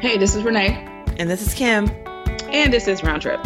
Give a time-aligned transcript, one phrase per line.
[0.00, 0.86] Hey, this is Renee.
[1.16, 1.90] And this is Kim.
[2.52, 3.40] And this is Round Trip.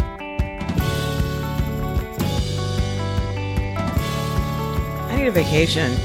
[5.09, 5.95] I need a vacation.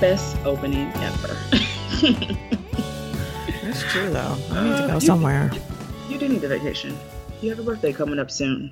[0.00, 1.28] Best opening ever.
[3.62, 4.36] That's true, though.
[4.50, 5.50] I need to go uh, somewhere.
[5.54, 5.60] You,
[6.10, 6.94] you do need a vacation.
[7.40, 8.70] You have a birthday coming up soon.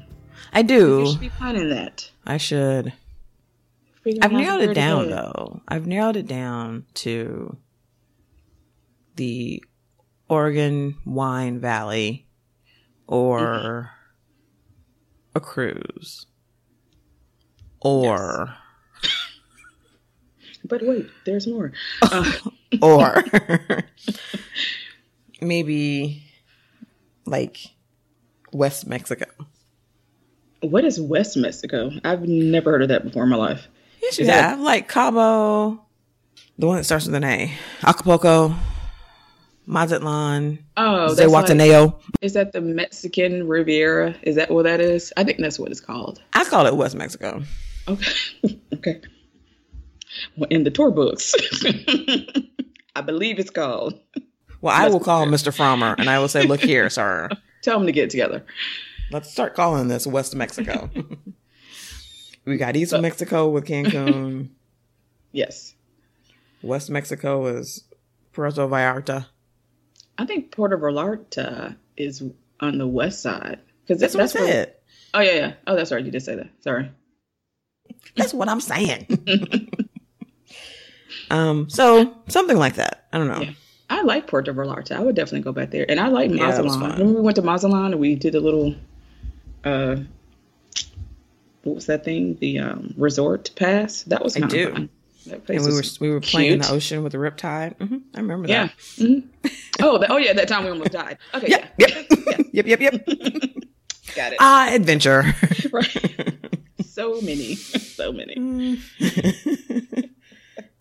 [0.53, 1.01] I do.
[1.01, 2.11] You should be planning that.
[2.27, 2.93] I should.
[4.07, 5.61] I've narrowed it down though.
[5.69, 7.57] I've narrowed it down to
[9.17, 9.63] the
[10.29, 12.27] Oregon Wine Valley
[13.07, 13.89] or mm-hmm.
[15.37, 16.27] a cruise.
[17.81, 18.55] Or
[19.03, 20.59] yes.
[20.65, 21.73] But wait, there's more.
[22.03, 22.33] Uh.
[22.83, 23.25] or
[25.41, 26.23] maybe
[27.25, 27.59] like
[28.53, 29.27] West Mexico.
[30.61, 31.91] What is West Mexico?
[32.05, 33.69] I've never heard of that before in my life.
[34.01, 34.61] Yes, you is have.
[34.61, 35.81] Like Cabo,
[36.59, 38.55] the one that starts with an A, Acapulco,
[39.67, 40.65] Mazatlan.
[40.77, 41.93] Oh, Zihuatanejo.
[41.93, 44.15] Like, is that the Mexican Riviera?
[44.23, 45.13] Is that what that is?
[45.17, 46.21] I think that's what it's called.
[46.33, 47.43] I call it West Mexico.
[47.87, 48.13] Okay.
[48.75, 49.01] okay.
[50.37, 51.35] Well, in the tour books,
[52.97, 53.99] I believe it's called.
[54.61, 55.55] Well, I will call Mr.
[55.55, 57.29] Frommer and I will say, "Look here, sir.
[57.63, 58.45] Tell him to get together."
[59.11, 60.91] Let's start calling this West Mexico.
[62.49, 64.49] We got East so, Mexico with Cancun.
[65.33, 65.75] yes.
[66.63, 67.85] West Mexico is
[68.33, 69.27] Puerto Vallarta.
[70.17, 72.23] I think Puerto Vallarta is
[72.61, 74.67] on the west side because that's, that's, what I said.
[74.67, 74.75] Where,
[75.15, 75.53] oh yeah, yeah.
[75.67, 76.05] Oh, that's right.
[76.05, 76.51] You did say that.
[76.61, 76.91] Sorry.
[78.17, 79.07] That's what I'm saying.
[81.31, 81.71] um.
[81.71, 83.07] So something like that.
[83.13, 83.43] I don't know.
[83.43, 83.53] Yeah.
[83.91, 84.93] I like Puerto Vallarta.
[84.93, 86.81] I would definitely go back there, and I like Mazatlan.
[86.81, 88.75] Yeah, Remember we went to Mazatlan and we did a little
[89.65, 89.97] uh,
[91.69, 92.37] what was that thing?
[92.37, 94.03] The um, resort pass.
[94.05, 94.73] That was I do.
[94.73, 94.89] Fun.
[95.27, 96.55] and we were we were playing cute.
[96.55, 97.77] in the ocean with the riptide.
[97.77, 97.97] Mm-hmm.
[98.15, 98.73] I remember that.
[98.97, 99.07] Yeah.
[99.07, 99.49] Mm-hmm.
[99.83, 100.33] oh, the, oh yeah.
[100.33, 101.19] That time we almost died.
[101.35, 101.49] Okay.
[101.49, 101.75] Yep.
[101.79, 101.87] Yeah.
[101.87, 102.41] Yep.
[102.53, 102.67] yep.
[102.67, 102.81] Yep.
[102.81, 103.07] Yep.
[104.17, 104.39] Got it.
[104.41, 105.35] Ah, adventure.
[105.73, 106.39] right.
[106.85, 107.55] So many.
[107.55, 108.81] So many.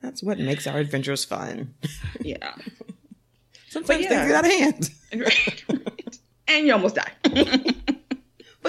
[0.02, 1.74] That's what makes our adventures fun.
[2.22, 2.56] Yeah.
[3.70, 4.10] Sometimes yeah.
[4.10, 4.90] things get out of hand.
[5.14, 6.20] Right.
[6.48, 7.74] And you almost die.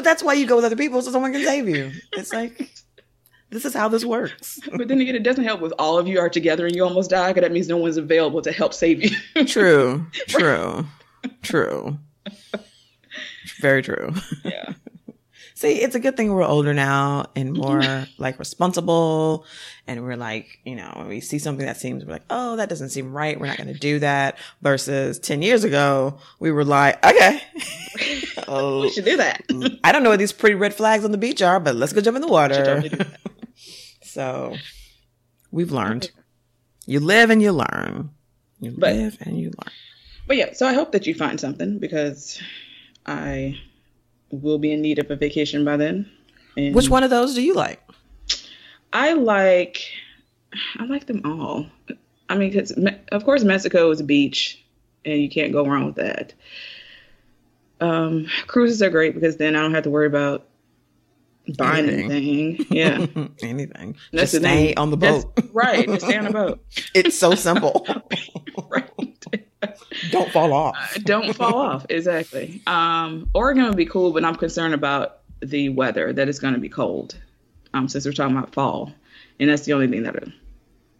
[0.09, 1.93] That's why you go with other people so someone can save you.
[2.15, 2.71] It's like
[3.51, 4.59] this is how this works.
[4.73, 7.11] But then again, it doesn't help with all of you are together and you almost
[7.11, 9.45] die because that means no one's available to help save you.
[9.45, 10.87] true, true,
[11.43, 11.99] true.
[13.61, 14.15] Very true.
[14.47, 14.73] Yeah.
[15.59, 17.61] See, it's a good thing we're older now and mm-hmm.
[17.61, 19.45] more like responsible.
[19.89, 22.69] And we're like, you know, when we see something that seems, we're like, oh, that
[22.69, 23.41] doesn't seem right.
[23.41, 24.39] We're not going to do that.
[24.63, 27.43] Versus 10 years ago, we were like, okay.
[28.47, 29.49] oh, we should do that.
[29.49, 29.81] Mm.
[29.83, 32.01] I don't know what these pretty red flags on the beach are, but let's go
[32.01, 32.85] jump in the water.
[34.03, 34.55] so
[35.51, 36.13] we've learned.
[36.87, 38.11] You live and you learn.
[38.61, 39.75] You but, live and you learn.
[40.29, 42.41] But yeah, so I hope that you find something because
[43.07, 43.59] I
[44.31, 46.11] will be in need of a vacation by then.
[46.57, 47.81] And Which one of those do you like?
[48.93, 49.85] I like,
[50.77, 51.67] I like them all.
[52.29, 52.73] I mean, because
[53.13, 54.63] of course Mexico is a beach,
[55.05, 56.35] and you can't go wrong with that.
[57.81, 60.47] Um, cruises are great because then I don't have to worry about
[61.57, 62.11] buying anything.
[62.11, 62.67] anything.
[62.71, 63.07] Yeah,
[63.43, 63.97] anything.
[64.13, 65.35] That's just stay on the boat.
[65.37, 66.65] That's, right, just stay on the boat.
[66.95, 67.87] it's so simple.
[68.69, 68.91] right.
[70.11, 70.77] Don't fall off.
[70.97, 71.87] Uh, don't fall off.
[71.89, 72.63] Exactly.
[72.67, 76.13] Um, Oregon would be cool, but I'm concerned about the weather.
[76.13, 77.17] That it's going to be cold.
[77.75, 78.93] Um, since we're talking about fall,
[79.39, 80.15] and that's the only thing that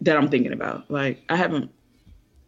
[0.03, 0.91] that I'm thinking about.
[0.91, 1.71] Like I haven't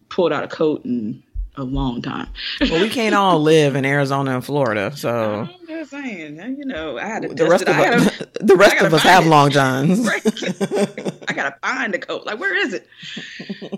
[0.08, 1.22] pulled out a coat in
[1.56, 2.28] a long time.
[2.60, 6.36] well, we can't all live in Arizona and Florida, so I'm just saying.
[6.58, 9.28] You know, I had to the rest of us, the rest of us have it.
[9.28, 10.00] long johns.
[10.06, 10.22] Right.
[11.28, 12.26] I gotta find the coat.
[12.26, 12.86] Like, where is it?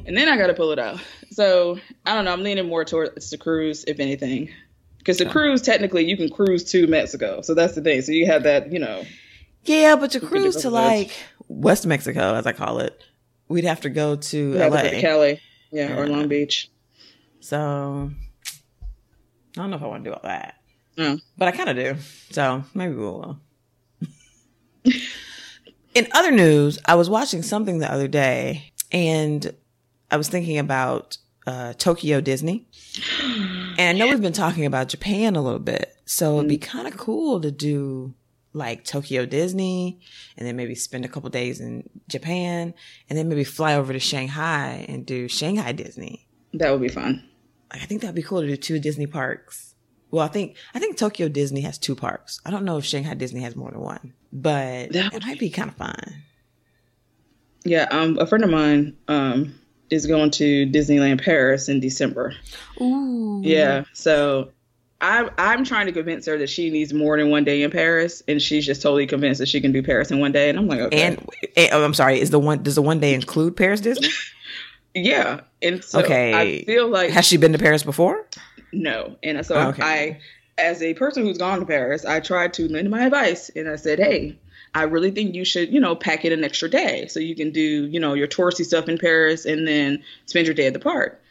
[0.07, 1.01] And then I gotta pull it out.
[1.31, 2.33] So I don't know.
[2.33, 4.51] I'm leaning more towards the cruise, if anything,
[4.99, 7.43] because the cruise technically you can cruise to Mexico.
[7.43, 8.01] So that's the thing.
[8.03, 9.05] So you have that, you know.
[9.65, 11.13] Yeah, but to cruise to like
[11.49, 13.01] West Mexico, as I call it,
[13.49, 15.41] we'd have to go to LA, to Cali,
[15.71, 16.71] yeah, yeah, or Long Beach.
[17.41, 18.11] So
[19.57, 20.62] I don't know if I want to do all that.
[20.97, 21.21] Mm.
[21.37, 21.97] But I kind of do.
[22.31, 23.41] So maybe we will.
[25.95, 29.55] In other news, I was watching something the other day and
[30.11, 32.67] I was thinking about uh, Tokyo Disney.
[33.79, 35.97] And I know we've been talking about Japan a little bit.
[36.05, 36.63] So it'd be mm.
[36.63, 38.15] kind of cool to do
[38.53, 40.01] like Tokyo Disney
[40.37, 42.75] and then maybe spend a couple days in Japan
[43.09, 46.29] and then maybe fly over to Shanghai and do Shanghai Disney.
[46.53, 47.27] That would be fun.
[47.71, 49.72] I think that'd be cool to do two Disney parks.
[50.13, 52.41] Well, I think I think Tokyo Disney has two parks.
[52.47, 55.51] I don't know if Shanghai Disney has more than one, but that it might be
[55.51, 56.23] kind of fun.
[57.65, 59.55] Yeah, um, a friend of mine um
[59.91, 62.35] is going to Disneyland Paris in December.
[62.81, 63.41] Ooh.
[63.43, 64.51] Yeah, so
[65.01, 68.23] I'm I'm trying to convince her that she needs more than one day in Paris,
[68.29, 70.51] and she's just totally convinced that she can do Paris in one day.
[70.51, 71.27] And I'm like, okay, And,
[71.57, 72.21] and oh, I'm sorry.
[72.21, 74.09] Is the one does the one day include Paris Disney?
[74.95, 75.41] yeah.
[75.63, 76.35] And so Okay.
[76.35, 78.27] I feel like Has she been to Paris before?
[78.73, 79.83] No, and so oh, Okay.
[79.83, 80.21] I,
[80.59, 83.77] as a person who's gone to Paris, I tried to lend my advice, and I
[83.77, 84.39] said, hey.
[84.75, 87.51] I really think you should, you know, pack it an extra day so you can
[87.51, 90.79] do, you know, your touristy stuff in Paris and then spend your day at the
[90.79, 91.23] park.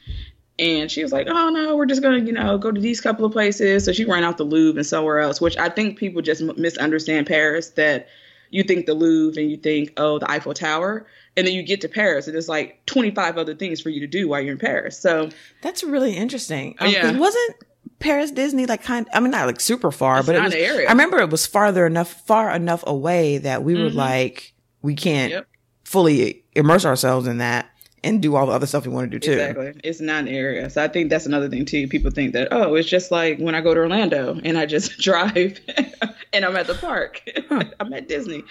[0.59, 3.25] And she was like, "Oh no, we're just gonna, you know, go to these couple
[3.25, 6.21] of places." So she ran out the Louvre and somewhere else, which I think people
[6.21, 7.69] just m- misunderstand Paris.
[7.69, 8.09] That
[8.51, 11.07] you think the Louvre and you think, oh, the Eiffel Tower,
[11.37, 14.07] and then you get to Paris and there's like 25 other things for you to
[14.07, 14.99] do while you're in Paris.
[14.99, 15.29] So
[15.61, 16.75] That's really interesting.
[16.79, 17.17] Um, Yeah.
[17.17, 17.55] Wasn't
[17.99, 19.07] Paris Disney like kind?
[19.13, 20.53] I mean, not like super far, It's but it was.
[20.53, 20.87] an area.
[20.87, 23.95] I remember it was farther enough, far enough away that we were Mhm.
[23.95, 25.47] like, we can't Yep.
[25.83, 27.67] fully immerse ourselves in that
[28.03, 29.33] and do all the other stuff we want to do too.
[29.33, 30.69] exactly, it's not an area.
[30.71, 31.87] So I think that's another thing too.
[31.87, 34.97] People think that oh, it's just like when I go to Orlando and I just
[34.99, 35.59] drive
[36.33, 37.21] and I'm at the park.
[37.47, 37.63] Huh.
[37.79, 38.43] I'm at Disney.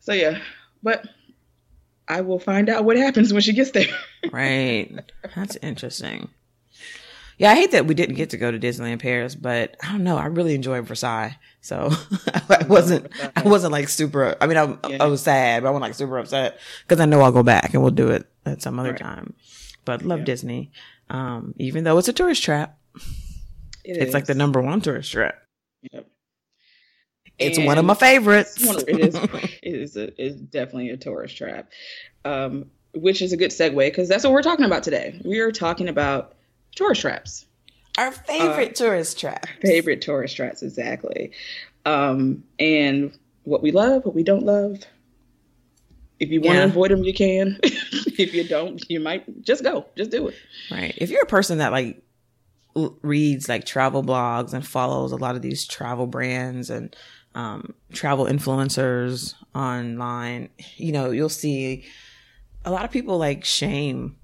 [0.00, 0.38] So yeah,
[0.82, 1.04] but
[2.08, 3.86] I will find out what happens when she gets there.
[4.32, 4.92] Right.
[5.34, 6.28] That's interesting.
[7.38, 10.04] Yeah, I hate that we didn't get to go to Disneyland Paris, but I don't
[10.04, 10.16] know.
[10.16, 11.90] I really enjoyed Versailles, so
[12.48, 13.10] I wasn't.
[13.34, 14.36] I wasn't like super.
[14.40, 15.02] I mean, I, Yeah.
[15.02, 17.74] I was sad, but I wasn't like super upset because I know I'll go back
[17.74, 19.00] and we'll do it at some other Right.
[19.00, 19.34] time.
[19.84, 20.24] But love Yeah.
[20.26, 20.70] Disney,
[21.10, 22.78] um, even though it's a tourist trap.
[23.84, 25.34] It It's like the number one tourist trap.
[25.92, 26.06] Yep.
[27.38, 28.56] It's And one of my favorites.
[28.56, 29.14] it's one of- it is.
[29.62, 29.96] It is.
[29.96, 31.70] A, it's definitely a tourist trap,
[32.24, 35.20] um, which is a good segue because that's what we're talking about today.
[35.24, 36.34] We are talking about
[36.76, 37.46] tourist traps.
[37.98, 39.46] Our favorite tourist trap.
[39.62, 41.30] favorite tourist traps exactly
[41.86, 44.80] um and what we love what we don't love
[46.18, 49.86] if you want to avoid them you can if you don't you might just go
[49.96, 50.34] just do it
[50.72, 50.94] Right.
[50.96, 52.02] If you're a person that like
[53.02, 56.96] reads like travel blogs and follows a lot of these travel brands and
[57.34, 61.84] um, travel influencers online, you know, you'll see
[62.64, 64.16] a lot of people like shame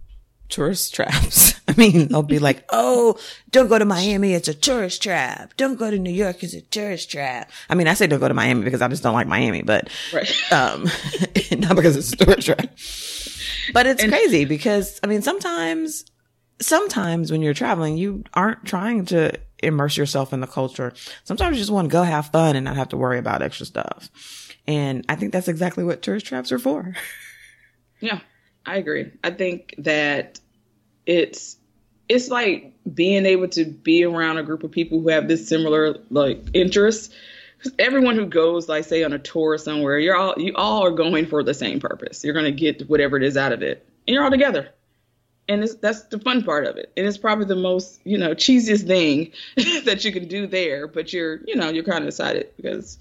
[0.49, 1.55] tourist traps.
[1.69, 3.17] I mean, they'll be like, "Oh,
[3.51, 5.55] don't go to Miami; it's a tourist trap.
[5.57, 8.29] Don't go to New York; it's a tourist trap." I mean, I say don't go
[8.29, 10.87] to Miami because I just don't like Miami, but right um
[11.59, 12.67] not because it's a tourist trap
[13.73, 16.05] but it's And- crazy because i mean sometimes
[16.61, 20.93] sometimes when you're traveling you aren't trying to immerse yourself in the culture.
[21.25, 23.67] Sometimes you just want to go have fun and not have to worry about extra
[23.67, 24.11] stuff.
[24.67, 26.95] And i think that's exactly what tourist traps are for.
[28.03, 28.21] Yeah
[28.67, 29.11] i agree.
[29.25, 30.41] I think that
[31.07, 31.57] it's
[32.09, 35.97] it's like being able to be around a group of people who have this similar
[36.11, 37.15] like interests.
[37.79, 41.27] Everyone who goes like say on a tour somewhere you're all you all are going
[41.27, 42.25] for the same purpose.
[42.25, 43.87] You're going to get whatever it is out of it.
[44.07, 44.71] And you're all together
[45.51, 46.91] and it's, that's the fun part of it.
[46.97, 49.33] And it's probably the most you know cheesiest thing
[49.85, 52.99] that you can do there but you're you know you're kind of excited because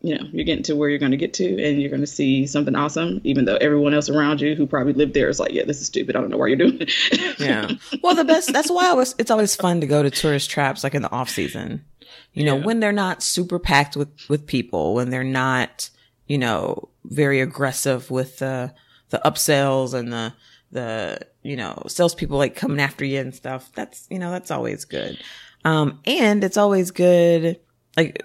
[0.00, 2.06] you know you're getting to where you're going to get to and you're going to
[2.06, 5.52] see something awesome even though everyone else around you who probably lived there is like
[5.52, 6.14] yeah this is stupid.
[6.14, 7.38] I don't know why you're doing it.
[7.40, 7.70] Yeah.
[8.02, 10.84] Well the best that's why I was, it's always fun to go to tourist traps
[10.84, 11.84] like in the off season.
[12.32, 12.64] You know Yeah.
[12.64, 15.90] when they're not super packed with with people when they're not
[16.28, 18.72] you know very aggressive with the
[19.10, 20.32] the upsells and the
[20.72, 24.84] the you know salespeople like coming after you and stuff that's you know that's always
[24.84, 25.18] good
[25.64, 27.58] um and it's always good
[27.96, 28.22] like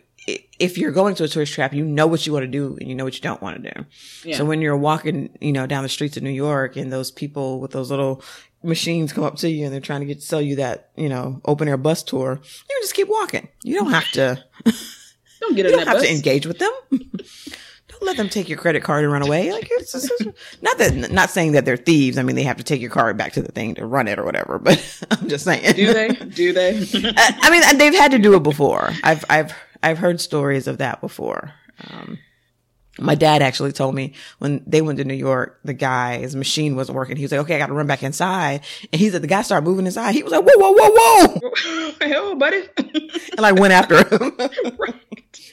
[0.59, 2.87] if you're going to a tourist trap you know what you want to do and
[2.89, 3.85] you know what you don't want to do
[4.23, 4.37] Yeah.
[4.37, 7.59] so when you're walking, you know, down the streets of New York and those people
[7.59, 8.23] with those little
[8.63, 11.09] machines come up to you and they're trying to get to sell you that, you
[11.09, 13.49] know, open air bus tour, you just keep walking.
[13.63, 14.41] You don't have to
[15.41, 16.71] don't get you in don't have bus to engage with them.
[18.05, 19.51] let them take your credit card and run away.
[19.51, 22.17] Like it's, it's, it's- not that not saying that they're thieves.
[22.17, 24.19] I mean, they have to take your card back to the thing to run it
[24.19, 24.77] or whatever, but
[25.11, 25.73] I'm just saying.
[25.75, 26.77] do they do they
[27.17, 28.91] I I mean, they've had to do it before.
[29.03, 31.53] I've I've I've heard stories of that before.
[31.89, 32.17] Um,
[32.99, 36.75] my dad actually told me when they went to New York, the guy his machine
[36.75, 37.17] wasn't working.
[37.17, 39.41] He was like, "Okay, I got to run back inside." And he said the guy
[39.41, 40.13] started moving inside.
[40.13, 44.31] He was like, "Whoa, whoa, whoa, whoa!" hell buddy And like went after him.
[44.77, 44.93] Right.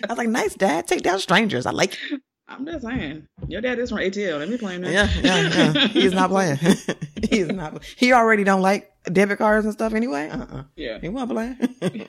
[0.04, 0.86] I was like, "Nice, dad.
[0.86, 1.64] Take down strangers.
[1.64, 2.20] I like." it."
[2.60, 4.90] I'm just saying your dad is from atl let me play him now.
[4.90, 5.86] Yeah, yeah, yeah.
[5.88, 6.58] He's not playing.
[7.30, 7.82] He's not.
[7.96, 10.28] He already don't like debit cards and stuff anyway.
[10.28, 12.06] Uh, uh yeah He wasn't playing.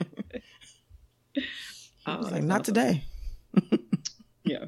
[1.36, 1.42] Oh,
[2.06, 2.74] I was like, not awesome.
[2.74, 3.04] today.
[4.44, 4.64] yeah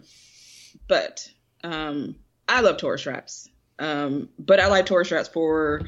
[0.88, 1.28] but
[1.64, 2.14] um
[2.48, 3.48] i love tourist traps
[3.78, 5.80] um but i like tourist traps for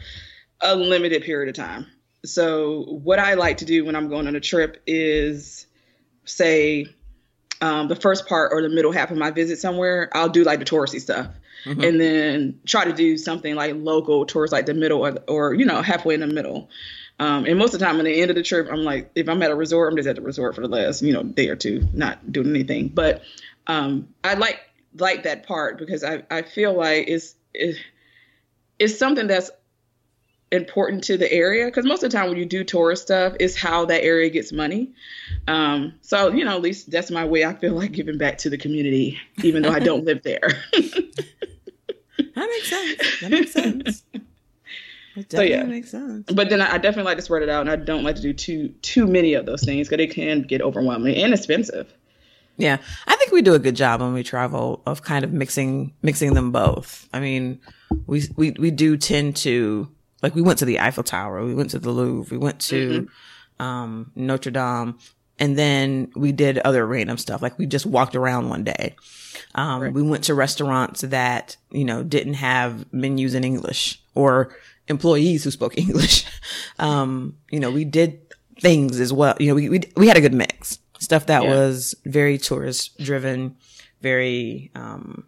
[0.62, 1.86] a limited period of time
[2.24, 5.66] so what i like to do when i'm going on a trip is
[6.24, 6.86] say
[7.60, 10.58] um, the first part or the middle half of my visit somewhere i'll do like
[10.58, 11.28] the touristy stuff
[11.66, 11.82] mm-hmm.
[11.82, 15.64] and then try to do something like local towards like the middle or, or you
[15.64, 16.70] know halfway in the middle.
[17.18, 19.26] Um, and most of the time, at the end of the trip, I'm like, if
[19.26, 21.48] I'm at a resort, I'm just at the resort for the last, you know, day
[21.48, 22.88] or two, not doing anything.
[22.88, 23.22] But
[23.66, 24.60] um, I like
[24.98, 27.34] like that part because I, I feel like it's
[28.78, 29.50] it's something that's
[30.52, 33.56] important to the area because most of the time when you do tourist stuff is
[33.56, 34.92] how that area gets money
[35.48, 38.48] um, so you know at least that's my way i feel like giving back to
[38.48, 44.04] the community even though i don't live there that makes sense that makes sense
[45.16, 46.30] It so yeah, makes sense.
[46.30, 48.22] But then I, I definitely like to spread it out, and I don't like to
[48.22, 51.92] do too too many of those things because it can get overwhelming and expensive.
[52.58, 55.94] Yeah, I think we do a good job when we travel of kind of mixing
[56.02, 57.08] mixing them both.
[57.14, 57.60] I mean,
[58.06, 59.88] we we we do tend to
[60.22, 63.02] like we went to the Eiffel Tower, we went to the Louvre, we went to
[63.02, 63.62] mm-hmm.
[63.62, 64.98] um, Notre Dame,
[65.38, 67.42] and then we did other random stuff.
[67.42, 68.96] Like we just walked around one day.
[69.54, 69.92] Um, right.
[69.92, 74.56] We went to restaurants that you know didn't have menus in English or
[74.88, 76.24] employees who spoke English.
[76.78, 78.20] Um, you know, we did
[78.60, 79.36] things as well.
[79.38, 81.50] You know, we we we had a good mix stuff that yeah.
[81.50, 83.56] was very tourist driven,
[84.00, 85.26] very um,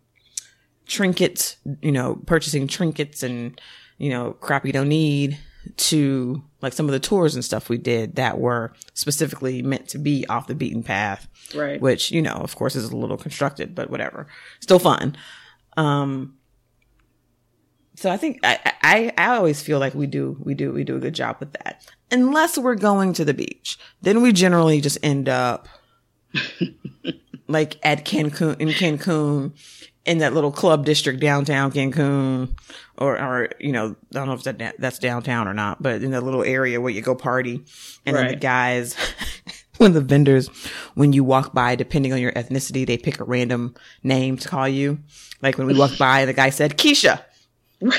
[0.87, 3.61] trinkets, you know, purchasing trinkets and,
[3.99, 5.39] you know, crap you don't need
[5.77, 9.99] to like some of the tours and stuff we did that were specifically meant to
[9.99, 11.29] be off the beaten path.
[11.55, 11.81] Right.
[11.81, 14.27] Which, you know, of course is a little constructed, but whatever.
[14.61, 15.17] Still fun.
[15.77, 16.37] Um,
[17.97, 20.97] so I think I, I, I always feel like we do, we do, we do
[20.97, 23.79] a good job with that unless we're going to the beach.
[24.03, 25.69] Then we generally just end up
[27.49, 29.53] like at Cancun, in Cancun,
[30.09, 32.57] in that little club district downtown Cancun,
[32.97, 36.13] or, or, you know, I don't know if that, that's downtown or not, but in
[36.13, 37.63] that little area where you go party
[38.07, 38.23] and right.
[38.23, 38.97] then the guys,
[39.77, 40.49] when the vendors,
[40.95, 44.67] when you walk by, depending on your ethnicity, they pick a random name to call
[44.67, 44.99] you.
[45.43, 47.23] Like when we walked by, the guy said, Keisha.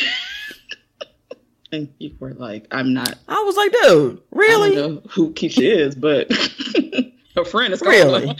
[1.72, 3.14] And you were like, I'm not.
[3.28, 4.72] I was like, dude, really?
[4.72, 6.28] I don't know who Keisha is, but
[7.36, 8.36] her friend is really.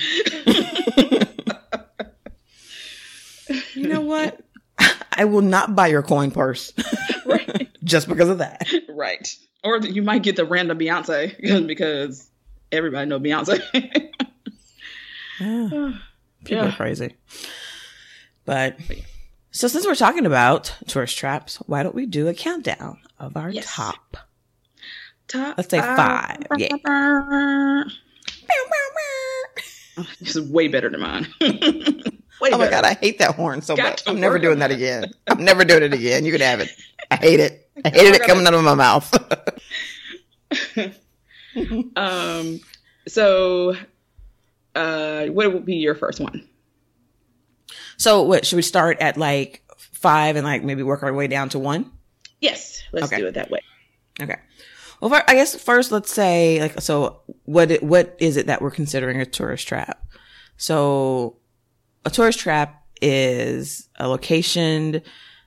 [3.80, 4.42] You know what?
[5.12, 6.74] I will not buy your coin purse.
[7.26, 7.70] right.
[7.84, 8.70] Just because of that.
[8.90, 9.28] Right.
[9.64, 12.30] Or you might get the random Beyonce because
[12.72, 13.62] everybody know Beyonce.
[15.40, 15.94] yeah.
[16.46, 16.70] People yeah.
[16.70, 17.16] are crazy.
[18.46, 18.78] But
[19.52, 23.50] so since we're talking about tourist traps, why don't we do a countdown of our
[23.50, 23.66] yes.
[23.68, 24.18] top?
[25.28, 25.58] Top.
[25.58, 26.38] Let's say five.
[26.50, 27.84] Uh, yeah.
[30.20, 31.28] this is way better than mine.
[32.42, 34.04] Oh my god, I hate that horn so Got much.
[34.08, 35.12] I'm never doing that again.
[35.28, 36.26] I'm never doing it again.
[36.26, 36.70] You can have it.
[37.12, 37.70] I hate it.
[37.84, 39.14] I hated it coming out of my mouth.
[41.96, 42.60] um.
[43.08, 43.76] So,
[44.76, 46.48] uh, what would be your first one?
[47.98, 51.50] So what should we start at like five and like maybe work our way down
[51.50, 51.92] to one?
[52.40, 53.18] Yes, let's okay.
[53.18, 53.60] do it that way.
[54.22, 54.38] Okay.
[55.02, 59.20] Well, I guess first let's say like so what what is it that we're considering
[59.20, 60.06] a tourist trap?
[60.56, 61.38] So
[62.10, 65.02] a tourist trap is a location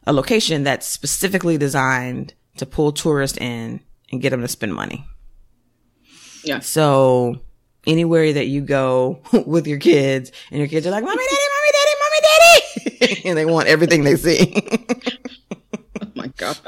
[0.07, 5.05] a location that's specifically designed to pull tourists in and get them to spend money.
[6.45, 6.59] Yeah.
[6.61, 7.41] So
[7.87, 11.71] anywhere that you go with your kids and your kids are like, "Mommy, daddy, mommy,
[11.79, 13.23] daddy, mommy, daddy.
[13.29, 14.55] and they want everything they see.
[16.03, 16.59] oh my god!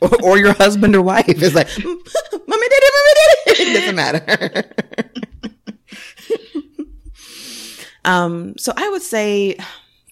[0.00, 5.11] Or, or, your husband or wife is like, "Mommy, daddy, mommy, daddy." It doesn't matter.
[8.04, 8.56] Um.
[8.58, 9.56] So I would say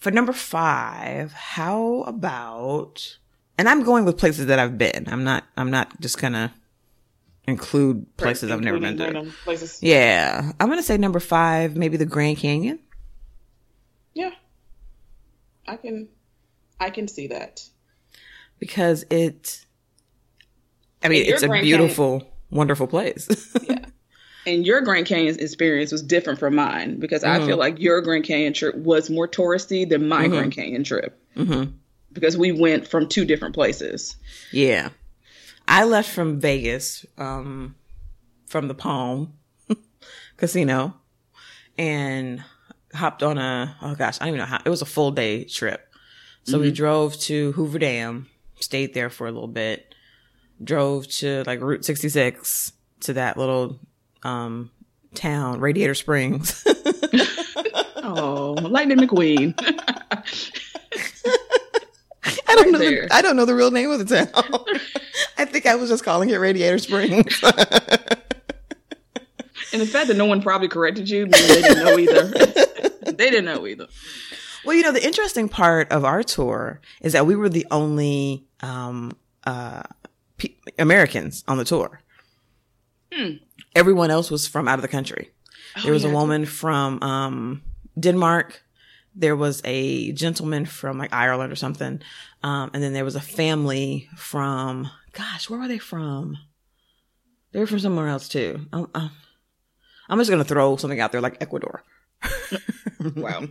[0.01, 3.17] for number five, how about?
[3.57, 5.07] And I'm going with places that I've been.
[5.07, 5.43] I'm not.
[5.57, 6.53] I'm not just gonna
[7.47, 9.31] include places right, I've never been to.
[9.43, 9.79] Places.
[9.81, 12.79] Yeah, I'm gonna say number five, maybe the Grand Canyon.
[14.13, 14.31] Yeah.
[15.67, 16.09] I can
[16.79, 17.63] I can see that.
[18.59, 19.65] Because it
[21.03, 23.27] I mean, it's a Grand beautiful, Canyon, wonderful place.
[23.63, 23.85] yeah.
[24.45, 27.41] And your Grand Canyon experience was different from mine because mm-hmm.
[27.41, 27.59] I feel mm-hmm.
[27.59, 30.31] like your Grand Canyon trip was more touristy than my mm-hmm.
[30.31, 31.19] Grand Canyon trip.
[31.35, 31.71] Mm-hmm.
[32.13, 34.15] Because we went from two different places.
[34.51, 34.89] Yeah.
[35.67, 37.75] I left from Vegas, um,
[38.47, 39.33] from the Palm
[40.37, 40.95] Casino,
[41.77, 42.43] and
[42.93, 45.45] hopped on a oh gosh, I don't even know how it was a full day
[45.45, 45.87] trip.
[46.43, 46.63] So mm-hmm.
[46.63, 48.27] we drove to Hoover Dam,
[48.59, 49.93] stayed there for a little bit,
[50.61, 53.79] drove to like Route 66 to that little
[54.23, 54.71] um
[55.13, 56.63] town, Radiator Springs.
[57.97, 59.53] oh, Lightning McQueen.
[62.47, 62.79] I don't right know.
[62.79, 64.29] The, I don't know the real name of the town.
[65.37, 67.41] I think I was just calling it Radiator Springs.
[67.43, 67.53] and
[69.81, 72.27] the fact that no one probably corrected you they didn't know either.
[73.05, 73.87] they didn't know either.
[74.63, 78.45] Well, you know, the interesting part of our tour is that we were the only
[78.59, 79.13] um,
[79.45, 79.81] uh,
[80.37, 82.01] P- Americans on the tour.
[83.11, 83.37] Hmm.
[83.75, 85.31] Everyone else was from out of the country.
[85.77, 87.61] Oh, there was yeah, a woman from um,
[87.99, 88.63] Denmark.
[89.15, 92.01] There was a gentleman from like Ireland or something.
[92.43, 96.37] Um, and then there was a family from, gosh, where were they from?
[97.51, 98.65] They were from somewhere else too.
[98.71, 99.11] Um, um,
[100.09, 101.83] I'm just going to throw something out there like Ecuador.
[103.15, 103.45] Wow.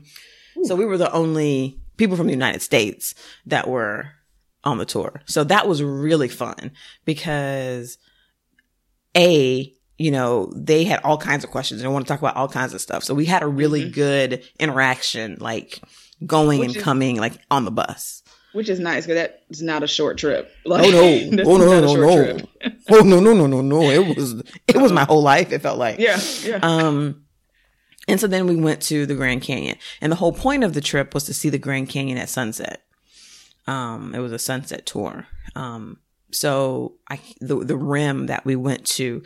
[0.64, 3.14] So we were the only people from the United States
[3.46, 4.12] that were
[4.64, 5.22] on the tour.
[5.26, 6.72] So that was really fun
[7.04, 7.98] because
[9.16, 12.34] A, you know, they had all kinds of questions and they want to talk about
[12.36, 13.04] all kinds of stuff.
[13.04, 13.92] So we had a really Mhm.
[13.92, 15.80] good interaction, like
[16.24, 18.22] going Which and is- coming like on the bus.
[18.52, 20.50] Which is nice because that's not a short trip.
[20.64, 21.42] Like, Oh no.
[21.44, 22.38] Oh no, no, no.
[22.90, 23.82] Oh no, no, no, no, no.
[23.82, 25.52] It was, it was my whole life.
[25.52, 25.98] It felt like.
[25.98, 26.58] Yeah, yeah.
[26.62, 27.24] Um,
[28.08, 30.80] and so then we went to the Grand Canyon, and the whole point of the
[30.80, 32.80] trip was to see the Grand Canyon at sunset.
[33.66, 35.26] Um, it was a sunset tour.
[35.54, 35.98] Um,
[36.32, 39.22] so I the the rim that we went to,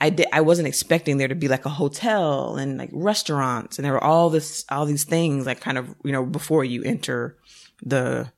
[0.00, 3.84] I did I wasn't expecting there to be like a hotel and like restaurants, and
[3.84, 7.36] there were all this all these things like kind of you know before you enter
[7.82, 8.30] the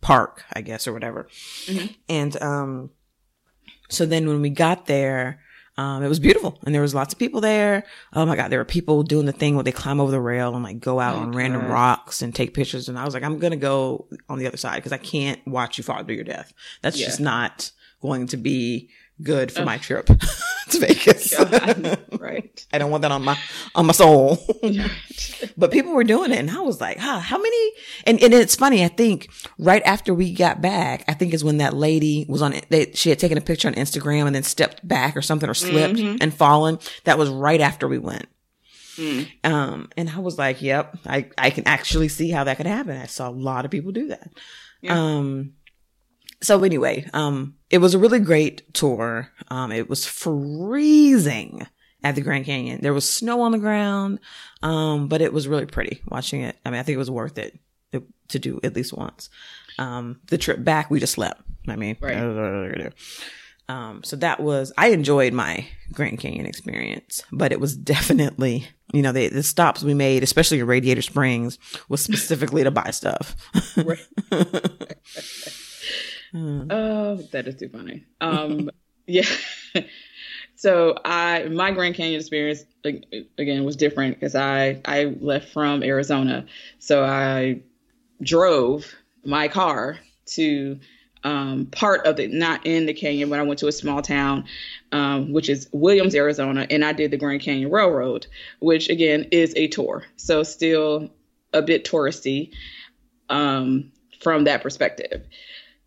[0.00, 1.28] park, I guess or whatever.
[1.66, 1.96] Mhm.
[2.08, 2.90] And um,
[3.88, 5.40] so then when we got there,
[5.76, 7.84] um, it was beautiful and there was lots of people there.
[8.12, 8.50] Oh my God.
[8.50, 11.00] There were people doing the thing where they climb over the rail and like go
[11.00, 12.88] out Oh, on random rocks and take pictures.
[12.88, 15.44] And I was like, I'm going to go on the other side because I can't
[15.46, 16.52] watch you fall to your death.
[16.82, 17.06] That's Yeah.
[17.06, 17.72] just not
[18.02, 18.90] going to be
[19.22, 19.66] good for Ugh.
[19.66, 20.06] my trip
[20.70, 21.36] to Vegas.
[21.36, 22.66] God, right.
[22.72, 23.38] I don't want that on my,
[23.74, 24.38] on my soul.
[25.56, 27.72] But people were doing it, and I was like, "Huh, how many?"
[28.04, 28.84] And and it's funny.
[28.84, 32.54] I think right after we got back, I think is when that lady was on.
[32.68, 35.54] They, she had taken a picture on Instagram and then stepped back or something, or
[35.54, 36.18] slipped Mhm.
[36.20, 36.78] and fallen.
[37.04, 38.26] That was right after we went.
[38.96, 39.28] Mm.
[39.44, 42.96] Um, and I was like, "Yep, I I can actually see how that could happen."
[42.98, 44.30] I saw a lot of people do that.
[44.82, 44.98] Yeah.
[44.98, 45.54] Um.
[46.42, 49.30] So anyway, um, it was a really great tour.
[49.48, 51.66] Um, it was freezing
[52.02, 52.80] at the Grand Canyon.
[52.82, 54.20] There was snow on the ground.
[54.62, 56.56] Um, but it was really pretty watching it.
[56.64, 57.58] I mean, I think it was worth it
[57.92, 59.28] to, to do at least once.
[59.78, 61.42] Um, the trip back, we just slept.
[61.68, 62.92] I mean, Right.
[63.68, 69.02] um, so that was, I enjoyed my Grand Canyon experience, but it was definitely, you
[69.02, 71.58] know, the, the stops we made, especially in Radiator Springs,
[71.90, 73.36] was specifically to buy stuff.
[73.76, 73.98] Right.
[76.34, 76.66] Mm.
[76.70, 78.04] Oh, that is too funny.
[78.20, 78.70] Um,
[79.06, 79.24] yeah.
[80.60, 86.44] So I, my Grand Canyon experience again was different because I I left from Arizona,
[86.78, 87.62] so I
[88.20, 89.98] drove my car
[90.32, 90.78] to
[91.24, 94.44] um, part of the not in the canyon, but I went to a small town,
[94.92, 98.26] um, which is Williams, Arizona, and I did the Grand Canyon Railroad,
[98.58, 101.08] which again is a tour, so still
[101.54, 102.52] a bit touristy
[103.30, 105.26] um, from that perspective.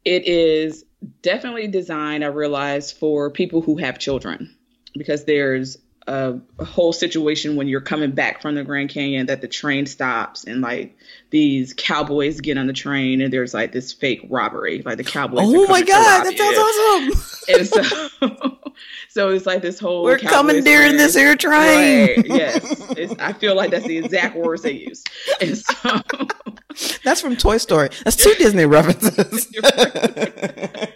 [0.06, 0.86] It is
[1.22, 4.56] definitely designed, I realize, for people who have children
[4.96, 9.42] because there's a, a whole situation when you're coming back from the Grand Canyon that
[9.42, 10.98] the train stops and like
[11.30, 15.40] these cowboys get on the train and there's like this fake robbery, like the cowboys.
[15.44, 16.38] Oh my God, that you.
[16.38, 17.54] sounds awesome.
[17.56, 18.58] And so,
[19.10, 21.54] so it's like this whole We're cowboy commandeering this air train.
[21.54, 22.26] Right.
[22.26, 22.92] Yes.
[22.98, 25.04] It's, I feel like that's the exact words they use.
[25.40, 26.02] And so
[27.04, 27.90] That's from Toy Story.
[28.04, 29.48] That's two Disney references.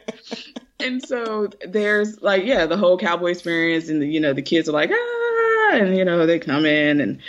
[0.79, 4.69] and so there's like yeah the whole cowboy experience and the, you know the kids
[4.69, 7.19] are like ah and you know they come in and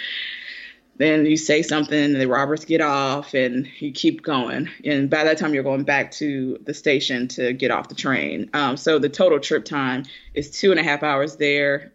[0.96, 5.24] then you say something and the robbers get off and you keep going and by
[5.24, 8.98] that time you're going back to the station to get off the train um, so
[8.98, 11.92] the total trip time is two and a half hours there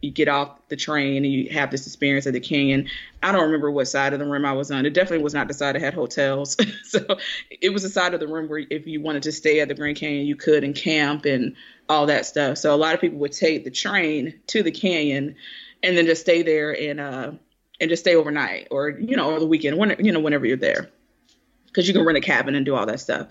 [0.00, 2.88] you get off the train and you have this experience at the canyon.
[3.22, 4.86] I don't remember what side of the room I was on.
[4.86, 6.56] It definitely was not the side that had hotels.
[6.84, 7.04] so
[7.50, 9.74] it was the side of the room where if you wanted to stay at the
[9.74, 11.56] Grand Canyon, you could and camp and
[11.88, 12.58] all that stuff.
[12.58, 15.34] So a lot of people would take the train to the canyon
[15.82, 17.32] and then just stay there and uh
[17.80, 20.56] and just stay overnight or you know or the weekend when you know whenever you're
[20.56, 20.90] there
[21.78, 23.28] because you can rent a cabin and do all that stuff.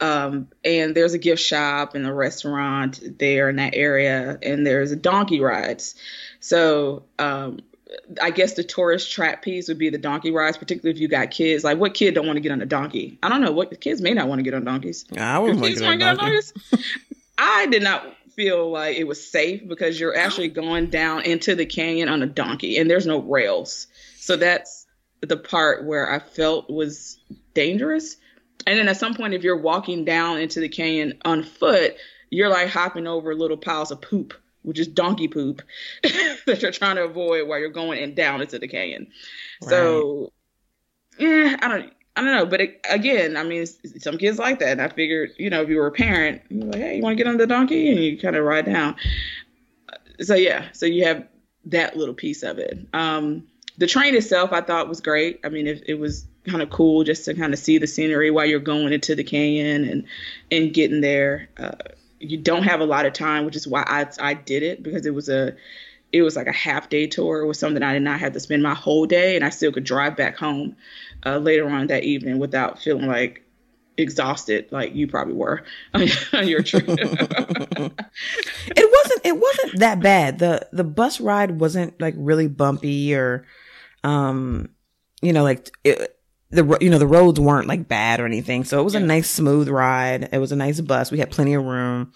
[0.00, 4.94] Um, and there's a gift shop and a restaurant there in that area, and there's
[4.96, 5.94] donkey rides.
[6.38, 7.60] So um,
[8.20, 11.30] I guess the tourist trap piece would be the donkey rides, particularly if you got
[11.30, 11.64] kids.
[11.64, 13.18] Like, what kid don't want to get on a donkey?
[13.22, 13.52] I don't know.
[13.52, 15.06] What kids may not want to get on donkeys.
[15.16, 16.52] I wouldn't want to get on donkeys?
[17.38, 18.04] I did not
[18.34, 22.26] feel like it was safe because you're actually going down into the canyon on a
[22.26, 23.86] donkey, and there's no rails.
[24.18, 24.85] So that's
[25.28, 27.18] the part where I felt was
[27.54, 28.16] dangerous.
[28.66, 31.96] And then at some point, if you're walking down into the canyon on foot,
[32.30, 35.62] you're like hopping over little piles of poop, which is donkey poop
[36.02, 39.08] that you're trying to avoid while you're going and down into the canyon.
[39.62, 40.32] So
[41.18, 41.92] yeah, I don't.
[42.18, 44.70] I don't know, but it, again, I mean, some kids like that.
[44.70, 47.12] And I figured, you know, if you were a parent, you're like, hey, you want
[47.12, 48.96] to get on the donkey, and you kind of ride down.
[50.22, 51.28] So yeah, so you have
[51.66, 52.78] that little piece of it.
[52.94, 53.46] Um,
[53.78, 55.40] the train itself, I thought was great.
[55.44, 58.30] I mean, it, it was kind of cool just to kind of see the scenery
[58.30, 60.04] while you're going into the canyon and
[60.50, 61.48] and getting there.
[61.58, 61.72] Uh,
[62.18, 65.04] you don't have a lot of time, which is why I I did it because
[65.06, 65.54] it was a
[66.12, 67.40] it was like a half day tour.
[67.40, 69.72] It was something I did not have to spend my whole day, and I still
[69.72, 70.76] could drive back home
[71.24, 73.42] uh, later on that evening without feeling like
[73.98, 76.84] exhausted like you probably were on your trip.
[76.88, 77.92] it
[78.76, 80.38] wasn't it wasn't that bad.
[80.38, 83.44] The the bus ride wasn't like really bumpy or
[84.06, 84.68] um
[85.20, 86.18] you know like it,
[86.50, 88.64] the you know the roads weren't like bad or anything.
[88.64, 89.00] So it was yeah.
[89.00, 90.28] a nice smooth ride.
[90.32, 91.10] It was a nice bus.
[91.10, 92.12] We had plenty of room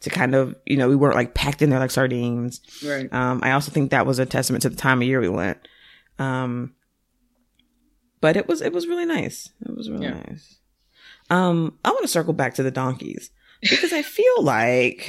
[0.00, 2.60] to kind of you know we weren't like packed in there like sardines.
[2.84, 3.12] Right.
[3.12, 5.58] Um I also think that was a testament to the time of year we went.
[6.18, 6.74] Um
[8.20, 9.50] but it was it was really nice.
[9.60, 10.22] It was really yeah.
[10.26, 10.58] nice.
[11.30, 13.30] Um, I want to circle back to the donkeys
[13.60, 15.06] because I feel like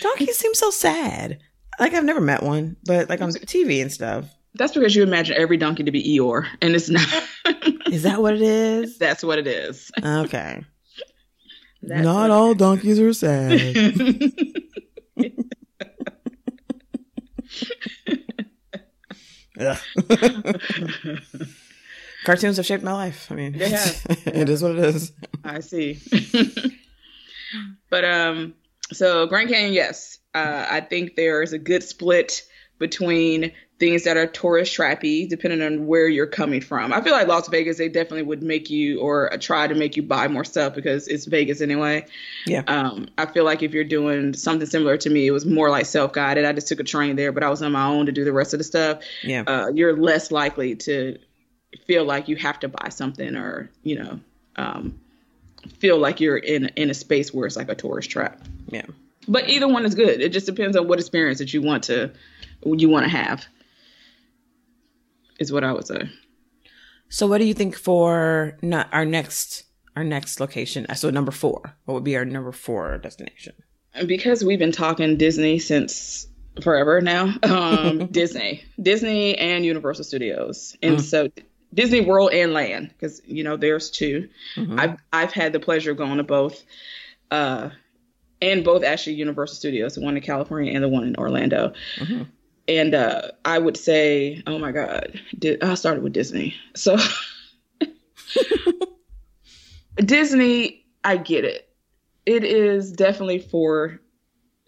[0.00, 1.38] donkeys seem so sad.
[1.82, 4.24] Like I've never met one, but like on TV and stuff.
[4.54, 7.08] That's because you imagine every donkey to be Eeyore, and it's not.
[7.90, 8.98] is that what it is?
[9.00, 9.90] That's what it is.
[10.00, 10.64] Okay.
[11.82, 13.60] That's not all donkeys are sad.
[19.58, 19.76] Yeah.
[22.24, 23.30] Cartoons have shaped my life.
[23.30, 23.92] I mean, yeah,
[24.26, 25.12] it is what it is.
[25.44, 26.00] I see.
[27.90, 28.54] but um,
[28.92, 32.42] so Grand Canyon, yes, uh, I think there is a good split
[32.78, 36.92] between things that are tourist trappy, depending on where you're coming from.
[36.92, 40.04] I feel like Las Vegas, they definitely would make you or try to make you
[40.04, 42.06] buy more stuff because it's Vegas anyway.
[42.46, 42.62] Yeah.
[42.68, 45.86] Um, I feel like if you're doing something similar to me, it was more like
[45.86, 46.44] self guided.
[46.44, 48.32] I just took a train there, but I was on my own to do the
[48.32, 49.00] rest of the stuff.
[49.24, 49.42] Yeah.
[49.46, 51.18] Uh, you're less likely to
[51.86, 54.20] feel like you have to buy something or, you know,
[54.56, 55.00] um,
[55.78, 58.40] feel like you're in in a space where it's like a tourist trap.
[58.68, 58.86] Yeah.
[59.28, 60.20] But either one is good.
[60.20, 62.12] It just depends on what experience that you want to
[62.64, 63.44] you want to have
[65.38, 66.08] is what I would say.
[67.08, 69.64] So, what do you think for our next
[69.96, 70.86] our next location?
[70.94, 71.76] So, number four.
[71.84, 73.54] What would be our number four destination?
[74.06, 76.26] Because we've been talking Disney since
[76.62, 77.34] forever now.
[77.42, 81.00] Um, Disney, Disney, and Universal Studios, and mm.
[81.00, 81.28] so
[81.74, 84.80] Disney World and Land, because you know there's 2 mm-hmm.
[84.80, 86.62] I've I've had the pleasure of going to both,
[87.30, 87.70] uh,
[88.42, 91.72] and both actually Universal Studios, the one in California and the one in Orlando.
[91.96, 92.24] Mm-hmm
[92.68, 96.54] and uh, I would say, oh my God, did, I started with Disney.
[96.74, 96.96] So
[99.96, 101.68] Disney, I get it.
[102.24, 104.00] It is definitely for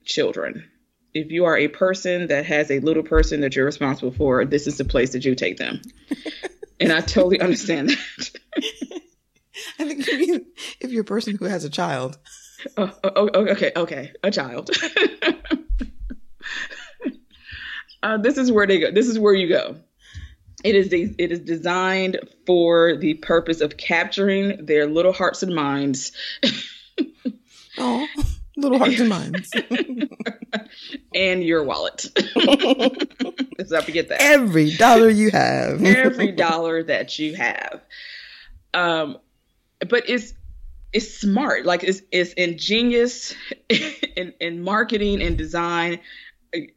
[0.05, 0.69] children.
[1.13, 4.67] If you are a person that has a little person that you're responsible for, this
[4.67, 5.81] is the place that you take them.
[6.81, 8.31] and I totally understand that.
[9.79, 10.47] I think you
[10.81, 12.19] if you're a person who has a child.
[12.77, 14.71] Oh, oh, oh okay, okay, a child.
[18.03, 18.91] uh, this is where they go.
[18.91, 19.77] This is where you go.
[20.63, 25.55] It is de- it is designed for the purpose of capturing their little hearts and
[25.55, 26.13] minds.
[27.79, 28.07] oh,
[28.57, 29.53] little hearts and minds.
[31.15, 32.07] and your wallet.
[33.59, 34.23] Let's not forget that.
[34.23, 35.85] Every dollar you have.
[35.85, 37.83] Every dollar that you have.
[38.73, 39.19] Um,
[39.81, 40.33] but it's
[40.95, 41.67] it's smart.
[41.67, 43.35] Like it's it's ingenious
[43.69, 46.01] in, in marketing and design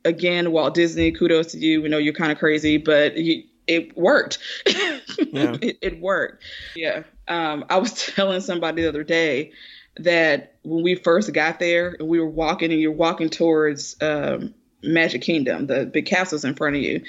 [0.06, 1.82] again, Walt Disney, kudos to you.
[1.82, 4.40] We know you're kind of crazy, but you, it worked.
[5.20, 5.58] Yeah.
[5.62, 6.44] it, it, worked.
[6.76, 7.04] Yeah.
[7.28, 9.52] Um, I was telling somebody the other day
[9.98, 14.54] that when we first got there, and we were walking and you're walking towards um,
[14.84, 17.02] Magic Kingdom, the big castles in front of you.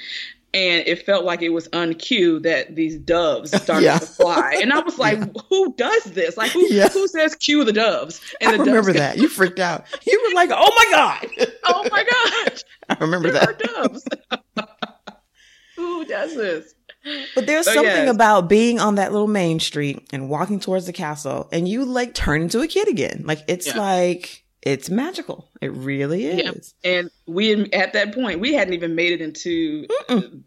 [0.51, 3.99] And it felt like it was on cue that these doves started yeah.
[3.99, 5.41] to fly, and I was like, yeah.
[5.49, 6.37] "Who does this?
[6.37, 6.89] Like, who yeah.
[6.89, 9.17] who says cue the doves?" And I the remember that.
[9.17, 9.85] You freaked out.
[10.07, 11.51] You were like, "Oh my god!
[11.65, 13.59] oh my god!" I remember there that.
[13.59, 14.07] doves.
[15.75, 16.73] who does this?
[17.35, 18.13] But there's something yes.
[18.13, 22.13] about being on that little main street and walking towards the castle, and you like
[22.13, 23.21] turn into a kid again.
[23.25, 25.49] Like it's like it's magical.
[25.61, 26.73] It really is.
[26.83, 26.91] Yeah.
[26.91, 30.43] And we at that point we hadn't even made it into Mm-mm.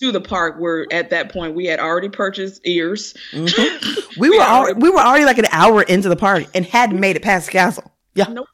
[0.00, 3.14] to the park where at that point we had already purchased ears.
[3.32, 3.98] Mm-hmm.
[4.18, 7.00] We, we, were already, we were already like an hour into the park and hadn't
[7.00, 7.90] made it past the castle.
[8.14, 8.26] Yeah.
[8.26, 8.46] Nope.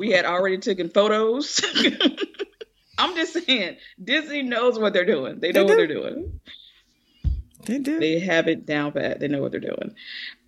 [0.00, 1.60] we had already taken photos.
[2.98, 5.38] I'm just saying, Disney knows what they're doing.
[5.38, 6.40] They know they what they're doing.
[7.66, 8.00] They do.
[8.00, 9.20] They have it down pat.
[9.20, 9.94] They know what they're doing.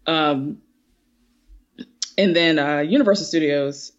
[0.08, 0.58] Um,
[2.18, 3.92] and then uh, Universal Studios,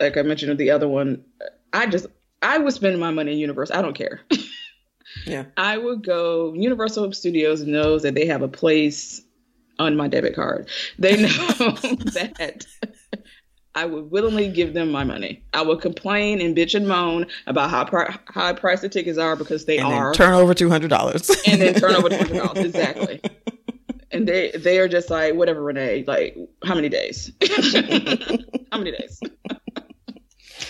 [0.00, 1.24] like I mentioned, the other one,
[1.72, 2.06] I just
[2.42, 3.76] I would spend my money in Universal.
[3.76, 4.20] I don't care.
[5.26, 5.46] Yeah.
[5.56, 6.52] I would go.
[6.54, 9.22] Universal Studios knows that they have a place
[9.78, 10.68] on my debit card.
[10.98, 12.66] They know that
[13.74, 15.42] I would willingly give them my money.
[15.54, 19.34] I would complain and bitch and moan about how pri- high price the tickets are
[19.34, 21.30] because they And are, then turn over two hundred dollars.
[21.46, 23.20] and then turn over two hundred dollars exactly.
[24.10, 26.04] And they they are just like whatever, Renee.
[26.06, 27.30] Like how many days?
[28.72, 29.20] how many days?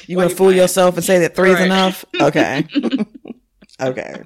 [0.07, 0.59] You Why want you to fool playing?
[0.59, 2.05] yourself and say that three is enough?
[2.21, 2.67] Okay.
[3.81, 4.25] okay.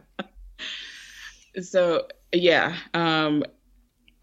[1.60, 3.44] so yeah um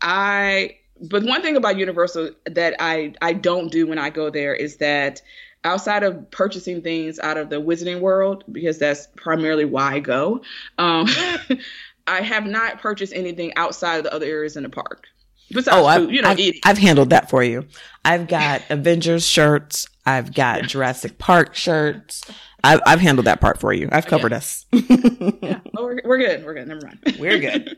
[0.01, 0.75] i
[1.09, 4.77] but one thing about universal that i i don't do when i go there is
[4.77, 5.21] that
[5.63, 10.41] outside of purchasing things out of the wizarding world because that's primarily why i go
[10.79, 11.07] um
[12.09, 15.05] i have not purchased anything outside of the other areas in the park
[15.51, 17.65] besides Oh, I've, food, you know I've, eating I've handled that for you.
[18.05, 19.87] I've got Avengers shirts.
[20.05, 22.21] I've got Jurassic Park shirts.
[22.63, 23.87] I've, I've handled that part for you.
[23.91, 24.65] I've covered us.
[24.71, 27.77] yeah oh, we're, we're good we're good never mind We're good.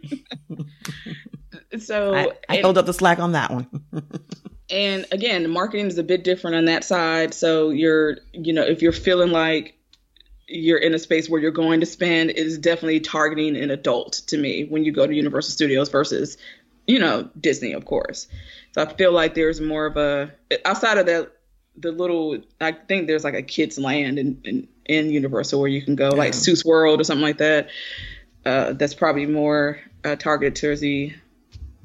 [1.81, 3.67] so I, I and- held up the slack on that one.
[4.69, 8.81] and again marketing is a bit different on that side so you're you know if
[8.81, 9.75] you're feeling like
[10.53, 14.37] you're in a space where you're going to spend is definitely targeting an adult to
[14.37, 16.37] me when you go to universal studios versus
[16.87, 18.27] you know disney of course
[18.73, 20.31] so i feel like there's more of a
[20.65, 21.31] outside of that
[21.77, 25.81] the little i think there's like a kids land in in, in universal where you
[25.81, 26.39] can go like Yeah.
[26.39, 27.69] seuss world or something like that
[28.45, 31.13] uh, that's probably more uh, targeted towards the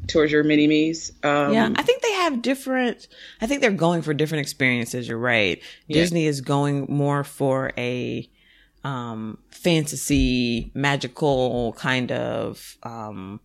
[0.09, 3.09] towards your mini me's um, yeah, I think they have different.
[3.41, 5.07] I think they're going for different experiences.
[5.09, 5.61] You're right.
[5.89, 6.01] Yeah.
[6.01, 8.29] Disney is going more for a
[8.87, 13.41] um, fantasy, magical kind of um,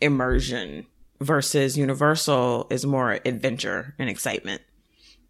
[0.00, 0.86] immersion,
[1.20, 4.62] versus Universal is more adventure and excitement.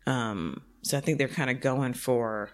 [0.06, 2.50] Um, so I think they're kind of going for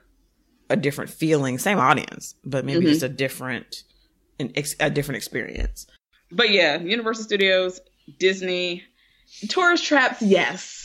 [0.69, 2.89] a different feeling, same audience, but maybe Mhm.
[2.91, 3.83] just a different,
[4.39, 5.87] an ex- a different experience.
[6.31, 7.81] But yeah, Universal Studios,
[8.19, 8.85] Disney,
[9.49, 10.80] tourist traps, yes.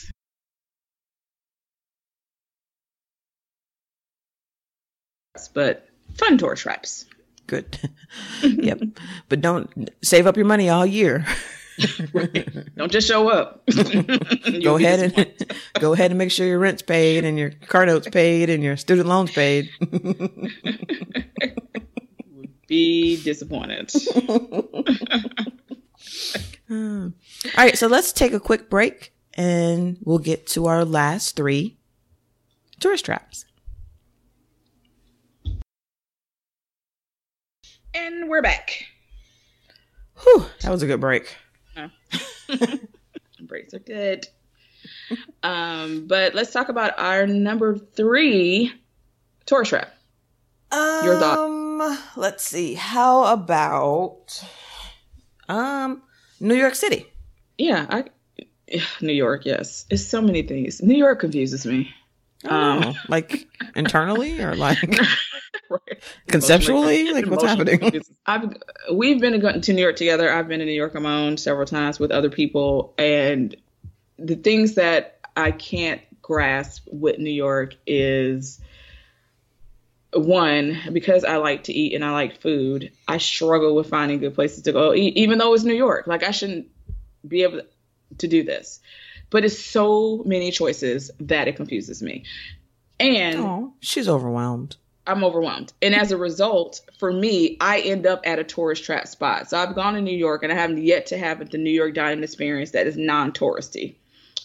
[5.54, 7.06] But fun tourist traps.
[7.48, 7.78] Good.
[8.42, 8.82] yep.
[9.30, 11.26] But don't save up your money all year.
[12.78, 13.66] Don't just show up.
[14.64, 18.08] go ahead and go ahead and make sure your rent's paid and your car notes
[18.08, 19.70] paid and your student loans paid.
[22.68, 23.92] be disappointed.
[26.70, 27.12] All
[27.58, 31.78] right, so let's take a quick break and we'll get to our last three
[32.80, 33.46] tourist traps.
[37.96, 38.86] And we're back.
[40.22, 41.36] Whew, that was a good break.
[43.42, 44.28] Breaks are good.
[45.44, 48.74] Um, but let's talk about our number three
[49.46, 49.94] tourist trap.
[50.72, 51.40] Your thought.
[51.40, 52.74] Um, let's see.
[52.74, 54.44] How about
[55.48, 56.02] um
[56.40, 57.06] New York City?
[57.58, 58.04] Yeah, I
[59.02, 59.86] New York, yes.
[59.90, 60.82] It's so many things.
[60.82, 61.94] New York confuses me.
[62.48, 64.78] Um, Oh, like internally or like
[65.70, 66.04] Right.
[66.28, 67.12] conceptually?
[67.12, 67.80] Like what's happening?
[67.80, 68.12] confused.
[68.26, 68.56] I've
[68.94, 70.32] we've been to to New York together.
[70.32, 73.56] I've been to New York on my own several times with other people, and
[74.20, 78.60] the things that I can't grasp with New York is
[80.14, 82.92] one because I like to eat and I like food.
[83.08, 86.08] I struggle with finding good places to go even though it's New York.
[86.08, 86.68] Like I shouldn't
[87.28, 87.62] be able
[88.20, 88.80] to do this,
[89.30, 92.24] but it's so many choices that it confuses me.
[93.00, 94.78] And Oh, she's overwhelmed.
[95.08, 95.72] I'm overwhelmed.
[95.82, 99.50] And as a result, for me, I end up at a tourist trap spot.
[99.50, 101.94] So I've gone to New York and I haven't yet to have the New York
[101.94, 103.96] dining experience that is non touristy.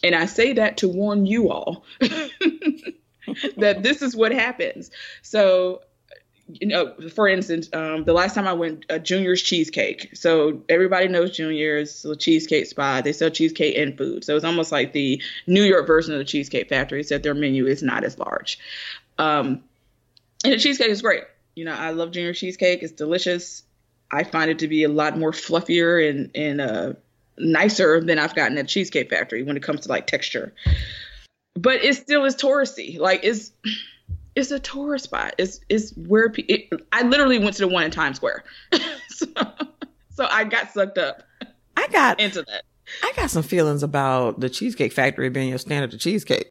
[0.03, 4.91] And I say that to warn you all that this is what happens.
[5.23, 5.83] So,
[6.61, 10.11] you know, for instance, um, the last time I went, uh, Junior's Cheesecake.
[10.15, 13.05] So everybody knows Junior's a cheesecake spot.
[13.05, 14.25] They sell cheesecake and food.
[14.25, 17.67] So it's almost like the New York version of the Cheesecake Factory, except their menu
[17.67, 18.59] is not as large.
[19.19, 19.63] Um,
[20.45, 21.25] and the cheesecake is great.
[21.55, 22.83] You know, I love Junior cheesecake.
[22.83, 23.63] It's delicious.
[24.11, 26.93] I find it to be a lot more fluffier and and uh,
[27.39, 30.53] nicer than I've gotten at Cheesecake Factory when it comes to like texture.
[31.55, 32.99] But it still is touristy.
[32.99, 33.53] Like it's
[34.37, 35.35] it's a tourist spot.
[35.39, 38.45] It's it's where pe- it, I literally went to the one in Times Square,
[39.09, 39.27] so,
[40.11, 41.23] so I got sucked up
[41.77, 42.63] I got into that.
[43.03, 46.51] I got some feelings about the Cheesecake Factory being your standard of cheesecake.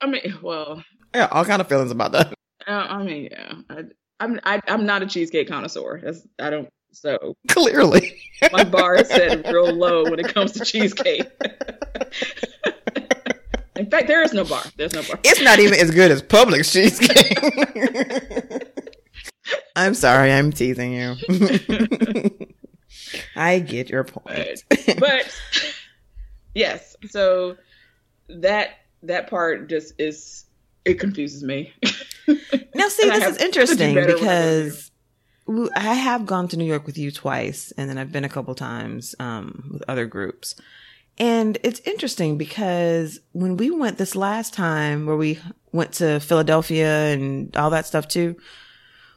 [0.00, 0.82] I mean, well,
[1.14, 2.32] Yeah, all kind of feelings about that.
[2.66, 3.82] uh, I mean, yeah, I,
[4.20, 6.00] I'm I, I'm not a cheesecake connoisseur.
[6.02, 6.68] That's, I don't.
[6.92, 8.16] So Clearly.
[8.52, 11.26] my bar is set real low when it comes to cheesecake.
[13.88, 14.62] In fact, there is no bar.
[14.76, 15.18] There's no bar.
[15.24, 17.38] It's not even as good as Publix cheesecake.
[19.76, 21.16] I'm sorry, I'm teasing you.
[23.34, 24.62] I get your point.
[24.98, 25.40] but
[26.54, 27.56] yes, so
[28.28, 28.72] that
[29.04, 30.44] that part just is
[30.84, 31.72] it confuses me.
[32.74, 34.90] now, see, this is interesting because
[35.74, 38.54] I have gone to New York with you twice, and then I've been a couple
[38.54, 40.56] times um, with other groups.
[41.18, 45.40] And it's interesting because when we went this last time where we
[45.72, 48.36] went to Philadelphia and all that stuff too,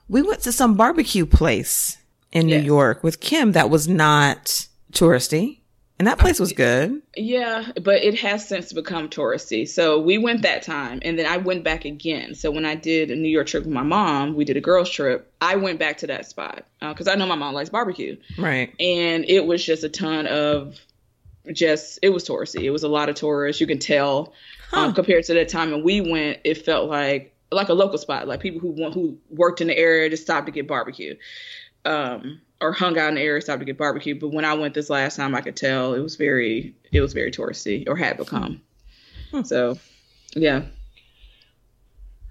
[0.09, 1.97] we went to some barbecue place
[2.31, 2.47] in.
[2.47, 5.59] New York with Kim that was not touristy.
[5.99, 6.99] And that place was good.
[7.15, 9.67] Yeah, but it has since become touristy.
[9.67, 12.33] So we went that time and then I went back again.
[12.33, 14.89] So when I did a New York trip with my mom, we did a girls
[14.89, 15.31] trip.
[15.41, 18.17] I went back to that spot because uh, I know my mom likes barbecue.
[18.35, 18.73] Right.
[18.79, 20.79] And it was just a ton of
[21.53, 22.63] just, it was touristy.
[22.63, 23.61] It was a lot of tourists.
[23.61, 24.33] You can tell
[24.69, 24.81] huh.
[24.81, 25.73] um, compared to that time.
[25.73, 29.17] And we went, it felt like, like a local spot, like people who want, who
[29.29, 31.15] worked in the area just stopped to get barbecue.
[31.83, 34.17] Um, or hung out in the area, stopped to get barbecue.
[34.19, 37.13] But when I went this last time, I could tell it was very, it was
[37.13, 38.61] very touristy or had become.
[39.31, 39.41] Hmm.
[39.41, 39.79] So,
[40.35, 40.61] yeah.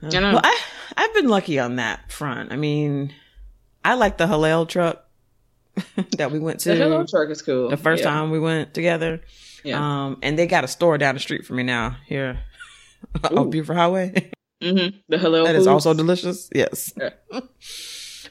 [0.03, 0.61] Uh, well, I
[0.97, 2.53] I've been lucky on that front.
[2.53, 3.13] I mean,
[3.85, 5.05] I like the Halal truck
[6.19, 6.75] that we went to.
[6.75, 7.69] The Halal truck is cool.
[7.71, 8.11] The first yeah.
[8.11, 9.21] time we went together.
[9.65, 9.79] Yeah.
[9.79, 12.41] Um, and they got a store down the street from me now here
[13.25, 14.31] off Buford Highway.
[14.63, 14.99] Mm-hmm.
[15.09, 15.45] The Halal.
[15.45, 15.61] That foods.
[15.61, 16.49] is also delicious.
[16.55, 16.93] Yes.
[16.97, 17.11] Yeah.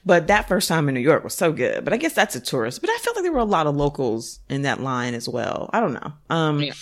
[0.05, 1.83] But that first time in New York was so good.
[1.83, 2.79] But I guess that's a tourist.
[2.81, 5.69] But I felt like there were a lot of locals in that line as well.
[5.73, 6.13] I don't know.
[6.29, 6.73] Um, yeah.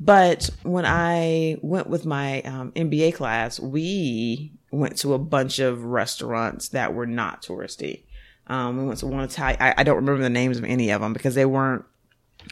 [0.00, 5.84] But when I went with my um, MBA class, we went to a bunch of
[5.84, 8.04] restaurants that were not touristy.
[8.48, 9.60] Um, we went to one Italian.
[9.60, 11.84] I, I don't remember the names of any of them because they weren't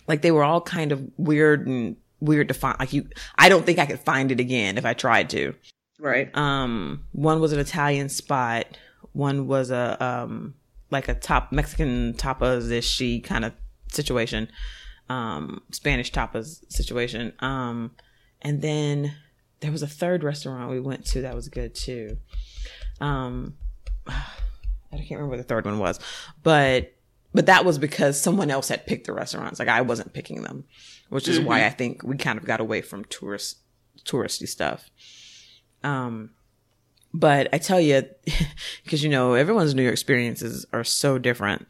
[0.07, 2.79] like they were all kind of weird and weird to find.
[2.79, 5.55] Like you, I don't think I could find it again if I tried to.
[5.99, 6.35] Right.
[6.37, 8.67] Um, one was an Italian spot.
[9.13, 10.55] One was a um
[10.91, 13.53] like a top Mexican tapas ish kind of
[13.91, 14.49] situation,
[15.09, 17.33] um, Spanish tapas situation.
[17.41, 17.93] Um,
[18.43, 19.15] and then
[19.61, 22.19] there was a third restaurant we went to that was good too.
[23.01, 23.55] Um,
[24.97, 26.01] I can't remember what the third one was,
[26.43, 26.93] but
[27.33, 29.59] but that was because someone else had picked the restaurants.
[29.59, 30.65] Like I wasn't picking them,
[31.11, 31.49] which is mm-hmm.
[31.49, 33.59] why I think we kind of got away from tourist
[34.05, 34.91] touristy stuff.
[35.83, 36.31] Um,
[37.13, 38.03] but I tell you,
[38.85, 41.67] because you know, everyone's New York experiences are so different.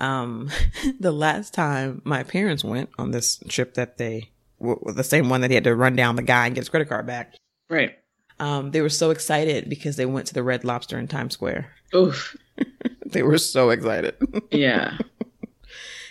[0.00, 0.50] Um,
[1.00, 5.42] the last time my parents went on this trip that they were the same one
[5.42, 7.34] that he had to run down the guy and get his credit card back.
[7.68, 7.96] Right.
[8.38, 11.72] Um, they were so excited because they went to the Red Lobster in Times Square.
[11.94, 12.36] Oof.
[13.06, 14.16] they were so excited.
[14.50, 14.98] Yeah.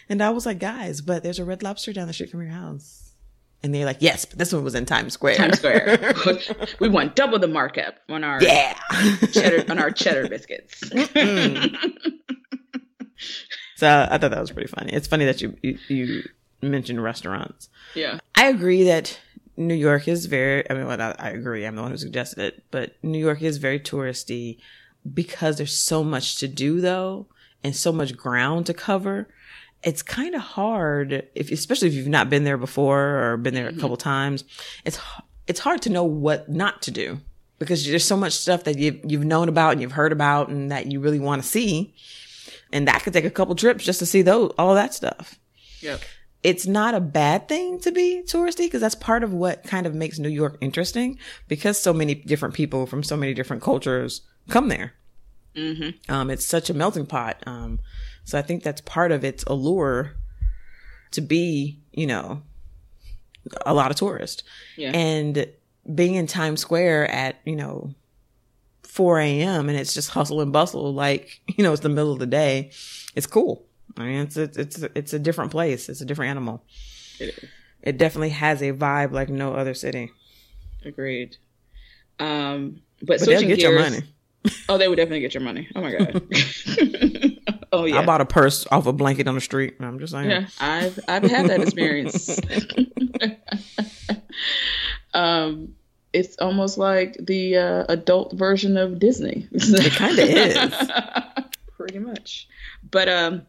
[0.10, 2.52] and I was like, guys, but there's a Red Lobster down the street from your
[2.52, 3.02] house.
[3.64, 5.38] And they're like, yes, but this one was in Times Square.
[5.38, 6.14] Times Square.
[6.80, 8.78] we want double the markup on our yeah
[9.32, 10.82] cheddar on our cheddar biscuits.
[13.76, 14.94] so I thought that was pretty funny.
[14.94, 16.24] It's funny that you, you, you
[16.62, 17.70] mentioned restaurants.
[17.96, 19.20] Yeah, I agree that
[19.58, 20.70] New York is very.
[20.70, 21.66] I mean, well, I, I agree.
[21.66, 24.60] I'm the one who suggested it, but New York is very touristy
[25.14, 27.28] because there's so much to do though,
[27.64, 29.28] and so much ground to cover
[29.86, 33.68] it's kind of hard if especially if you've not been there before or been there
[33.68, 33.80] a mm-hmm.
[33.80, 34.44] couple times
[34.84, 35.00] it's
[35.48, 37.20] it's hard to know what not to do
[37.60, 40.72] because there's so much stuff that you've, you've known about and you've heard about and
[40.72, 41.94] that you really want to see
[42.74, 45.40] and that could take a couple trips just to see those all that stuff
[45.80, 45.98] yeah
[46.44, 49.96] it's not a bad thing to be touristy because that's part of what kind of
[49.96, 54.70] makes New York interesting because so many different people from so many different cultures come
[54.70, 54.94] there.
[55.56, 56.12] Mm-hmm.
[56.12, 57.42] Um, it's such a melting pot.
[57.46, 57.80] Um,
[58.24, 60.16] so I think that's part of its allure
[61.12, 62.42] to be, you know,
[63.66, 64.44] a lot of tourists.
[64.76, 64.92] Yeah.
[64.92, 65.48] And
[65.94, 67.94] being in Times Square at, you know,
[68.84, 69.70] 4 a.m.
[69.70, 72.72] and it's just hustle and bustle, like, you know, it's the middle of the day.
[73.16, 73.66] It's cool.
[73.98, 75.88] I mean, it's, it's, it's, it's a different place.
[75.88, 76.64] It's a different animal.
[77.20, 77.50] It is.
[77.82, 80.12] It definitely has a vibe like no other city.
[80.84, 81.38] Agreed.
[82.20, 84.02] Um, but, but they'll get gears, your money.
[84.70, 85.68] Oh, they would definitely get your money.
[85.76, 86.22] Oh my god.
[87.76, 88.00] Oh yeah.
[88.00, 89.76] I bought a purse off a blanket on the street.
[89.82, 90.30] I'm just saying.
[90.30, 92.40] Yeah, I've I've had that experience.
[95.14, 95.76] um,
[96.14, 99.50] it's almost like the uh, adult version of Disney.
[99.52, 100.92] it kind of is.
[101.78, 102.48] Pretty much.
[102.90, 103.46] But um,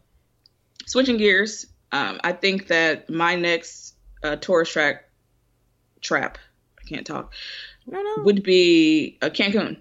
[0.85, 5.05] switching gears, um, I think that my next uh, tourist track
[6.01, 6.37] trap,
[6.81, 7.33] I can't talk,
[7.85, 8.23] no, no.
[8.23, 9.77] would be uh, Cancun.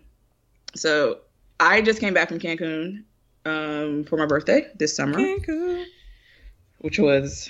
[0.77, 1.19] So
[1.59, 3.05] I just came back from Cancun
[3.45, 5.85] um, for my birthday this summer, Cancun.
[6.79, 7.49] which was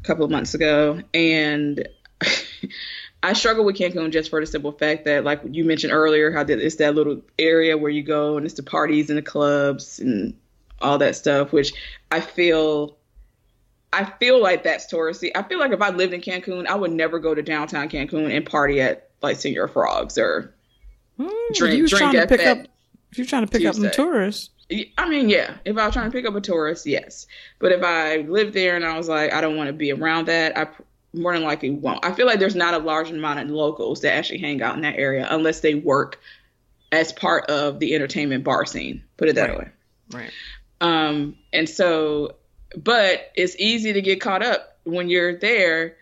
[0.00, 1.86] a couple of months ago, and
[3.22, 6.42] I struggle with Cancun just for the simple fact that, like you mentioned earlier, how
[6.42, 10.34] it's that little area where you go and it's the parties and the clubs and
[10.80, 11.72] all that stuff, which
[12.10, 12.96] I feel.
[13.92, 15.32] I feel like that's touristy.
[15.34, 18.32] I feel like if I lived in Cancun, I would never go to downtown Cancun
[18.32, 20.54] and party at like Señor Frogs or
[21.20, 22.58] mm, drink drink at pick up,
[23.12, 23.86] If you're trying to pick Tuesday.
[23.86, 24.50] up some tourists,
[24.98, 25.56] I mean, yeah.
[25.64, 27.26] If I was trying to pick up a tourist, yes.
[27.58, 30.26] But if I lived there and I was like, I don't want to be around
[30.26, 30.68] that, I
[31.12, 32.04] more than likely won't.
[32.04, 34.82] I feel like there's not a large amount of locals that actually hang out in
[34.82, 36.20] that area unless they work
[36.92, 39.02] as part of the entertainment bar scene.
[39.16, 39.58] Put it that right.
[39.58, 39.68] way.
[40.12, 40.30] Right.
[40.80, 42.36] Um, and so,
[42.76, 45.96] but it's easy to get caught up when you're there.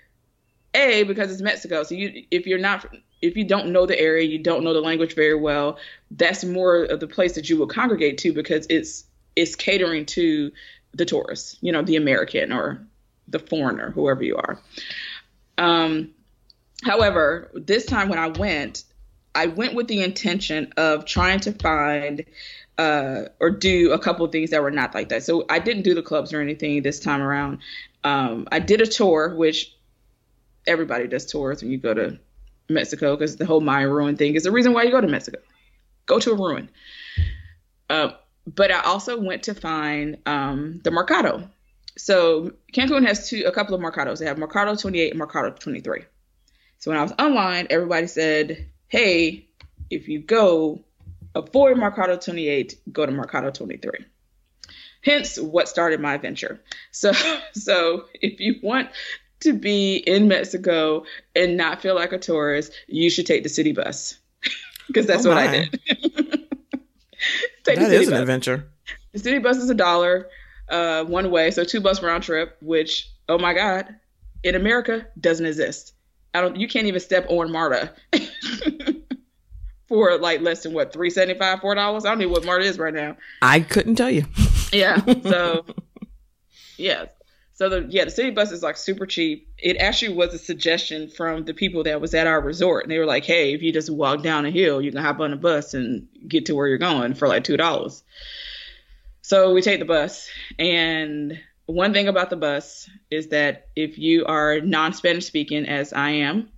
[0.74, 1.82] A because it's Mexico.
[1.82, 2.84] So you, if you're not,
[3.20, 5.78] if you don't know the area, you don't know the language very well.
[6.10, 9.04] That's more of the place that you will congregate to because it's
[9.36, 10.50] it's catering to
[10.92, 12.86] the tourist, you know, the American or
[13.28, 14.60] the foreigner, whoever you are.
[15.58, 16.10] Um,
[16.84, 18.84] however, this time when I went,
[19.34, 22.24] I went with the intention of trying to find
[22.78, 25.24] uh, or do a couple of things that were not like that.
[25.24, 27.58] So I didn't do the clubs or anything this time around.
[28.04, 29.76] Um, I did a tour, which
[30.66, 32.18] everybody does tours when you go to
[32.68, 35.38] Mexico because the whole Mayan ruin thing is the reason why you go to Mexico.
[36.06, 36.70] Go to a ruin.
[37.90, 38.10] Uh,
[38.46, 41.48] but I also went to find um, the Mercado,
[41.98, 44.20] so Cancun has two a couple of Mercados.
[44.20, 46.04] They have Mercado 28 and Mercado 23.
[46.78, 49.48] So when I was online, everybody said, "Hey,
[49.90, 50.84] if you go
[51.34, 54.06] avoid Mercado 28, go to Mercado 23."
[55.02, 56.60] Hence, what started my adventure.
[56.92, 57.12] So,
[57.52, 58.90] so if you want
[59.40, 63.72] to be in Mexico and not feel like a tourist, you should take the city
[63.72, 64.18] bus
[64.86, 65.70] because that's oh what I did.
[67.64, 68.20] take that is an bus.
[68.20, 68.68] adventure.
[69.12, 70.28] The city bus is a dollar
[70.68, 73.94] uh, one way, so two bus round trip, which oh my god,
[74.42, 75.94] in America doesn't exist.
[76.34, 76.56] I don't.
[76.56, 77.92] You can't even step on MARTA
[79.88, 82.04] for like less than what three seventy five, four dollars.
[82.04, 83.16] I don't know what MARTA is right now.
[83.40, 84.26] I couldn't tell you.
[84.72, 85.00] yeah.
[85.22, 85.64] So
[86.76, 87.06] yeah.
[87.58, 89.48] So the yeah the city bus is like super cheap.
[89.58, 92.98] It actually was a suggestion from the people that was at our resort, and they
[92.98, 95.36] were like, "Hey, if you just walk down a hill, you can hop on a
[95.36, 98.04] bus and get to where you're going for like two dollars."
[99.22, 101.36] So we take the bus, and
[101.66, 106.50] one thing about the bus is that if you are non-Spanish speaking, as I am,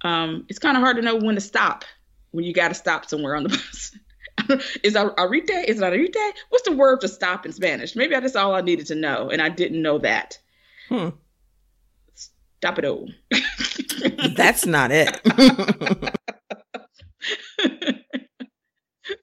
[0.00, 1.84] um, it's kind of hard to know when to stop
[2.30, 3.94] when you got to stop somewhere on the bus.
[4.82, 5.64] is arite?
[5.64, 6.32] Is it arite?
[6.48, 7.96] What's the word to stop in Spanish?
[7.96, 10.38] Maybe that's all I needed to know, and I didn't know that.
[10.88, 11.10] Hmm.
[12.14, 13.08] Stop it all.
[14.36, 15.18] that's not it.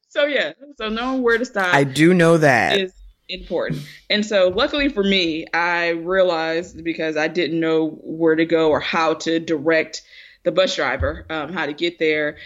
[0.09, 1.74] so yeah, so knowing where to stop.
[1.74, 2.93] I do know that is
[3.30, 3.84] important.
[4.09, 8.80] And so luckily for me, I realized because I didn't know where to go or
[8.80, 10.01] how to direct
[10.43, 12.38] the bus driver, um, how to get there.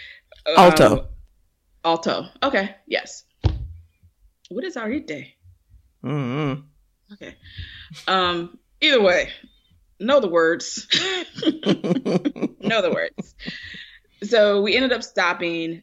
[0.46, 1.08] Um, Alto.
[2.42, 2.74] Okay.
[2.86, 3.24] Yes.
[4.48, 5.32] What is Arite?
[6.04, 6.60] Mm-hmm.
[7.14, 7.36] Okay.
[8.06, 8.58] Um.
[8.80, 9.30] Either way,
[10.00, 10.86] know the words.
[11.42, 13.34] know the words.
[14.24, 15.82] So we ended up stopping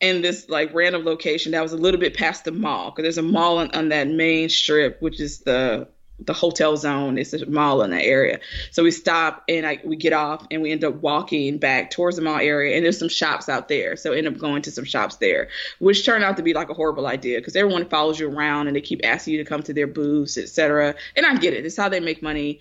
[0.00, 3.18] in this like random location that was a little bit past the mall because there's
[3.18, 5.88] a mall on, on, that main strip which is the
[6.20, 8.40] the hotel zone it's a mall in that area.
[8.70, 12.16] So we stop and I, we get off and we end up walking back towards
[12.16, 13.96] the mall area and there's some shops out there.
[13.96, 15.48] So end up going to some shops there
[15.78, 18.76] which turned out to be like a horrible idea because everyone follows you around and
[18.76, 21.64] they keep asking you to come to their booths etc and i get it.
[21.64, 22.60] It's how they make money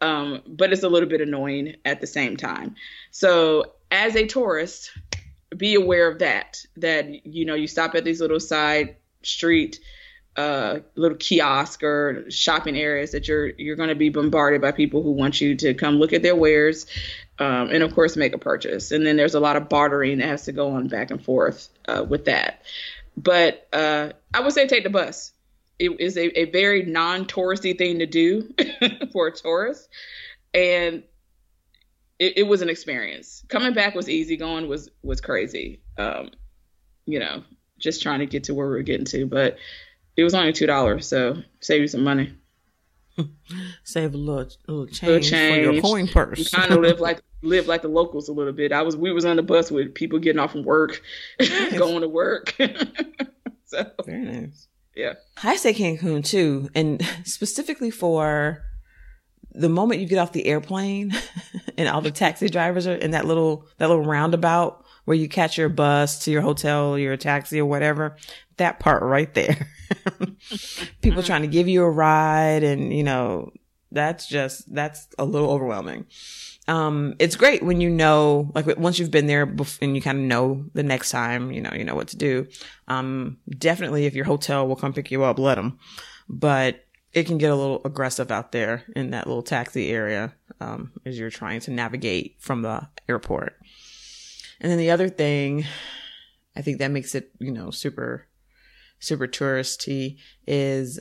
[0.00, 2.76] um, but it's a little bit annoying at the same time.
[3.10, 4.92] So as a tourist
[5.56, 6.64] be aware of that.
[6.76, 9.80] That you know, you stop at these little side street,
[10.38, 15.02] uh, little kiosk or shopping areas that you're you're going to be bombarded by people
[15.02, 16.86] who want you to come look at their wares,
[17.40, 18.92] um, and of course make a purchase.
[18.92, 21.68] And then there's a lot of bartering that has to go on back and forth
[21.88, 22.62] uh, with that.
[23.16, 25.32] But uh, I would say take the bus.
[25.80, 28.54] It is a, a very non-touristy thing to do
[29.12, 29.88] for a tourist,
[30.54, 31.02] and
[32.20, 33.44] it, it, was an experience.
[33.48, 34.36] Coming back was easy.
[34.36, 35.80] Going was was crazy.
[35.96, 36.30] Um,
[37.06, 37.42] you know,
[37.76, 39.58] just trying to get to where we were getting to, but
[40.18, 42.34] it was only two dollars, so save you some money.
[43.84, 45.66] Save a little, little change, little change.
[45.66, 46.38] for your coin purse.
[46.38, 48.72] You kind of live like live like the locals a little bit.
[48.72, 51.00] I was we was on the bus with people getting off from work,
[51.40, 51.78] nice.
[51.78, 52.54] going to work.
[53.66, 54.68] so very nice.
[54.94, 58.62] Yeah, I say Cancun too, and specifically for
[59.52, 61.12] the moment you get off the airplane
[61.76, 65.56] and all the taxi drivers are in that little that little roundabout where you catch
[65.56, 68.16] your bus to your hotel, your taxi or whatever,
[68.58, 69.66] that part right there.
[71.02, 73.50] People trying to give you a ride and you know,
[73.90, 76.06] that's just that's a little overwhelming.
[76.68, 80.18] um, it's great when you know, like once you've been there bef- and you kind
[80.18, 82.46] of know the next time, you know, you know what to do.
[82.86, 85.78] Um, definitely if your hotel will come pick you up, let them.
[86.28, 86.84] But
[87.14, 91.18] it can get a little aggressive out there in that little taxi area, um, as
[91.18, 93.56] you're trying to navigate from the airport.
[94.60, 95.64] And then the other thing,
[96.54, 98.26] I think that makes it, you know, super,
[98.98, 101.00] super touristy is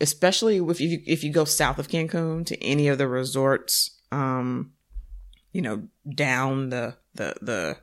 [0.00, 4.72] especially if you, if you go south of Cancun to any of the resorts, um,
[5.52, 7.76] you know, down the, the, the,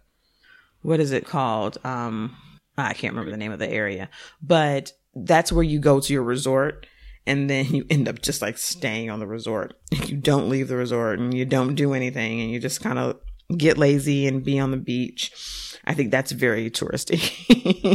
[0.81, 1.77] what is it called?
[1.83, 2.35] Um,
[2.77, 4.09] I can't remember the name of the area,
[4.41, 6.85] but that's where you go to your resort
[7.25, 9.73] and then you end up just like staying on the resort.
[10.07, 13.17] You don't leave the resort and you don't do anything and you just kind of
[13.57, 15.77] get lazy and be on the beach.
[15.85, 17.21] I think that's very touristy.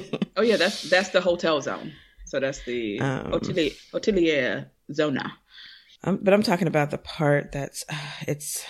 [0.37, 1.93] oh yeah, that's that's the hotel zone.
[2.27, 5.33] So that's the um, hotelier, hotelier zona.
[6.05, 8.65] Um, but I'm talking about the part that's uh, it's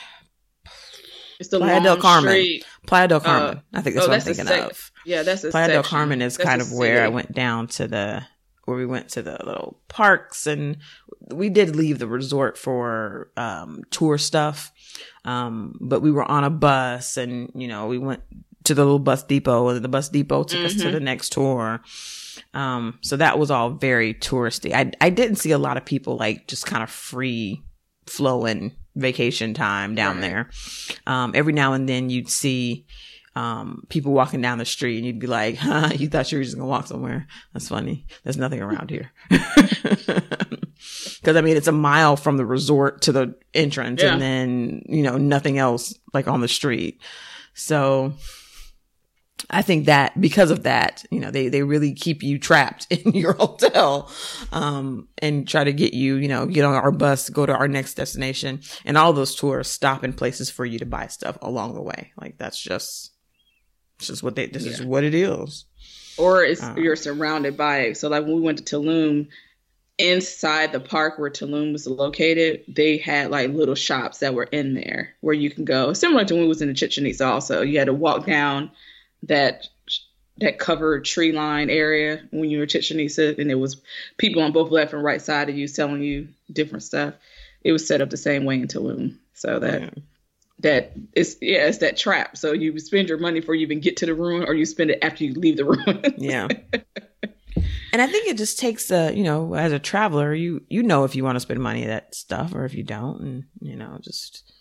[1.38, 2.30] it's the Playa del Carmen.
[2.30, 2.64] Street.
[2.86, 3.58] Playa del Carmen.
[3.58, 4.92] Uh, I think that's oh, what that's I'm thinking sec- of.
[5.04, 5.70] Yeah, that's Playa section.
[5.70, 8.26] del Carmen is that's kind of where I went down to the
[8.64, 10.78] where we went to the little parks and
[11.32, 14.72] we did leave the resort for um, tour stuff.
[15.24, 18.22] Um, but we were on a bus and you know we went
[18.66, 20.66] to the little bus depot and the bus depot took mm-hmm.
[20.66, 20.92] us to mm-hmm.
[20.92, 21.80] the next tour.
[22.52, 24.72] Um, so that was all very touristy.
[24.72, 27.62] I I didn't see a lot of people like just kind of free
[28.06, 30.22] flowing vacation time down right.
[30.22, 30.50] there.
[31.06, 32.86] Um, every now and then you'd see,
[33.34, 36.44] um, people walking down the street and you'd be like, huh, you thought you were
[36.44, 37.26] just gonna walk somewhere.
[37.52, 38.06] That's funny.
[38.24, 39.12] There's nothing around here.
[41.22, 44.12] Cause I mean, it's a mile from the resort to the entrance yeah.
[44.12, 47.00] and then, you know, nothing else like on the street.
[47.54, 48.14] So
[49.50, 53.12] I think that because of that, you know, they, they really keep you trapped in
[53.12, 54.10] your hotel,
[54.52, 57.68] um, and try to get you, you know, get on our bus, go to our
[57.68, 58.60] next destination.
[58.84, 62.12] And all those tours stop in places for you to buy stuff along the way.
[62.20, 63.12] Like that's just,
[63.98, 64.72] it's just what they, this yeah.
[64.72, 65.66] is what it is.
[66.18, 67.96] Or it's, um, you're surrounded by it.
[67.98, 69.28] So like when we went to Tulum,
[69.98, 74.74] inside the park where Tulum was located, they had like little shops that were in
[74.74, 75.92] there where you can go.
[75.92, 77.62] Similar to when we was in the Chichen Itza also.
[77.62, 78.70] You had to walk down
[79.24, 79.68] that
[80.38, 83.80] that covered tree line area when you were Chichen Itza, and it was
[84.18, 87.14] people on both left and right side of you telling you different stuff.
[87.62, 89.90] It was set up the same way in Tulum, so that yeah.
[90.60, 92.36] that it's yeah, it's that trap.
[92.36, 94.90] So you spend your money before you even get to the ruin, or you spend
[94.90, 96.02] it after you leave the ruin.
[96.18, 96.48] yeah.
[97.92, 101.04] And I think it just takes a, you know, as a traveler, you you know
[101.04, 103.98] if you want to spend money that stuff or if you don't, and you know,
[104.02, 104.52] just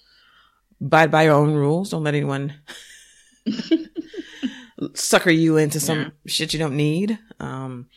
[0.79, 1.89] abide by your own rules.
[1.89, 2.53] Don't let anyone
[4.93, 6.09] sucker you into some yeah.
[6.25, 7.17] shit you don't need.
[7.39, 7.87] Um,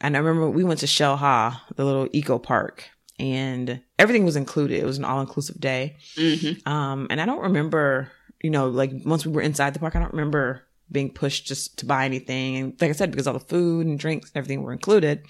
[0.00, 2.88] and I remember we went to Xel-Há, the little eco park,
[3.18, 4.78] and everything was included.
[4.78, 5.96] It was an all inclusive day.
[6.16, 6.68] Mm-hmm.
[6.68, 8.10] Um, and I don't remember,
[8.42, 11.78] you know, like once we were inside the park, I don't remember being pushed just
[11.78, 12.56] to buy anything.
[12.56, 15.24] And like I said, because all the food and drinks and everything were included,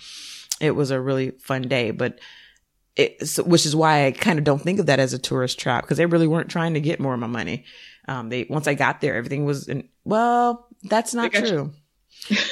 [0.61, 1.91] it was a really fun day.
[1.91, 2.19] But
[2.97, 5.85] it, which is why I kind of don't think of that as a tourist trap
[5.85, 7.65] because they really weren't trying to get more of my money.
[8.07, 11.73] Um, they once I got there, everything was in, well, that's not true.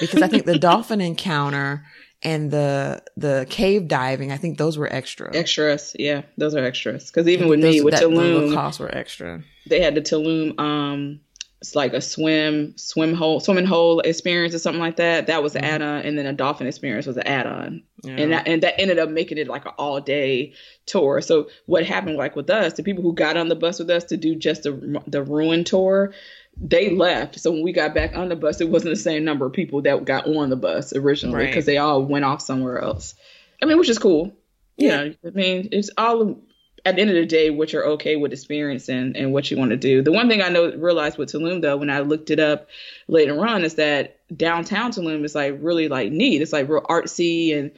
[0.01, 1.85] because I think the dolphin encounter
[2.23, 5.35] and the the cave diving, I think those were extra.
[5.35, 7.07] Extras, yeah, those are extras.
[7.07, 9.43] Because even with those, me with that, Tulum, the costs were extra.
[9.67, 11.21] They had the Tulum, um,
[11.63, 15.29] it's like a swim swim hole swimming hole experience or something like that.
[15.29, 15.75] That was an mm-hmm.
[15.75, 18.17] add-on, and then a dolphin experience was an add-on, yeah.
[18.17, 20.55] and that, and that ended up making it like an all-day
[20.87, 21.21] tour.
[21.21, 24.03] So what happened, like with us, the people who got on the bus with us
[24.07, 26.13] to do just the the ruin tour,
[26.61, 27.39] they left.
[27.39, 29.83] So when we got back on the bus, it wasn't the same number of people
[29.83, 31.75] that got on the bus originally because right.
[31.75, 33.15] they all went off somewhere else.
[33.63, 34.35] I mean, which is cool.
[34.77, 35.11] Yeah.
[35.25, 36.41] I mean, it's all
[36.85, 39.71] at the end of the day what you're okay with experiencing and what you want
[39.71, 40.03] to do.
[40.03, 42.69] The one thing I know realized with Tulum though, when I looked it up
[43.09, 46.43] later on, is that downtown Tulum is like really like neat.
[46.43, 47.71] It's like real artsy and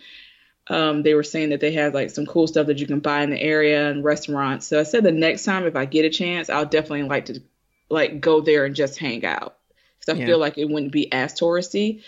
[0.68, 3.22] um, they were saying that they had like some cool stuff that you can buy
[3.22, 4.66] in the area and restaurants.
[4.66, 7.42] So I said the next time if I get a chance, I'll definitely like to
[7.90, 9.58] like go there and just hang out
[10.00, 10.26] because I yeah.
[10.26, 12.02] feel like it wouldn't be as touristy,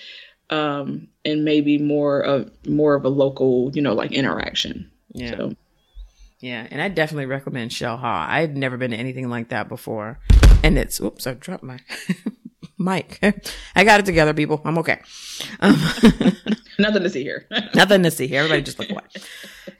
[0.49, 4.91] um, and maybe more of more of a local, you know, like interaction.
[5.13, 5.37] Yeah.
[5.37, 5.57] So.
[6.41, 8.27] Yeah, and I definitely recommend Xel-Há.
[8.29, 10.19] I'd never been to anything like that before,
[10.63, 11.79] and it's oops, I dropped my
[12.79, 13.19] mic.
[13.75, 14.61] I got it together, people.
[14.65, 15.01] I'm okay.
[15.61, 15.73] Um,
[16.79, 17.47] nothing to see here.
[17.75, 18.41] nothing to see here.
[18.41, 19.03] Everybody just look away.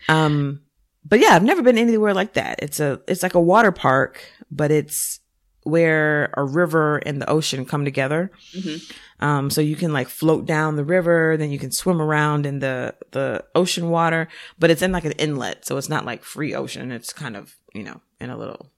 [0.09, 0.63] Um,
[1.05, 2.61] but yeah, I've never been anywhere like that.
[2.63, 5.21] It's a it's like a water park, but it's
[5.67, 8.31] where a river and the ocean come together.
[8.53, 9.25] Mm-hmm.
[9.25, 12.61] Um, so you can like float down the river, then you can swim around in
[12.61, 15.67] the, the ocean water, but it's in like an inlet.
[15.67, 16.93] So it's not like free ocean.
[16.93, 18.71] It's kind of, you know, in a little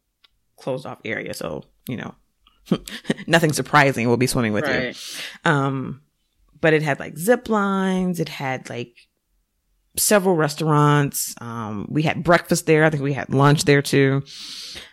[0.56, 1.34] closed off area.
[1.34, 2.14] So, you know,
[3.26, 4.06] nothing surprising.
[4.08, 4.96] We'll be swimming with Right.
[5.44, 5.50] you.
[5.50, 6.02] Um,
[6.60, 8.18] but it had like zip lines.
[8.20, 9.07] It had like
[9.98, 11.34] several restaurants.
[11.40, 12.84] Um, we had breakfast there.
[12.84, 14.22] I think we had lunch there too.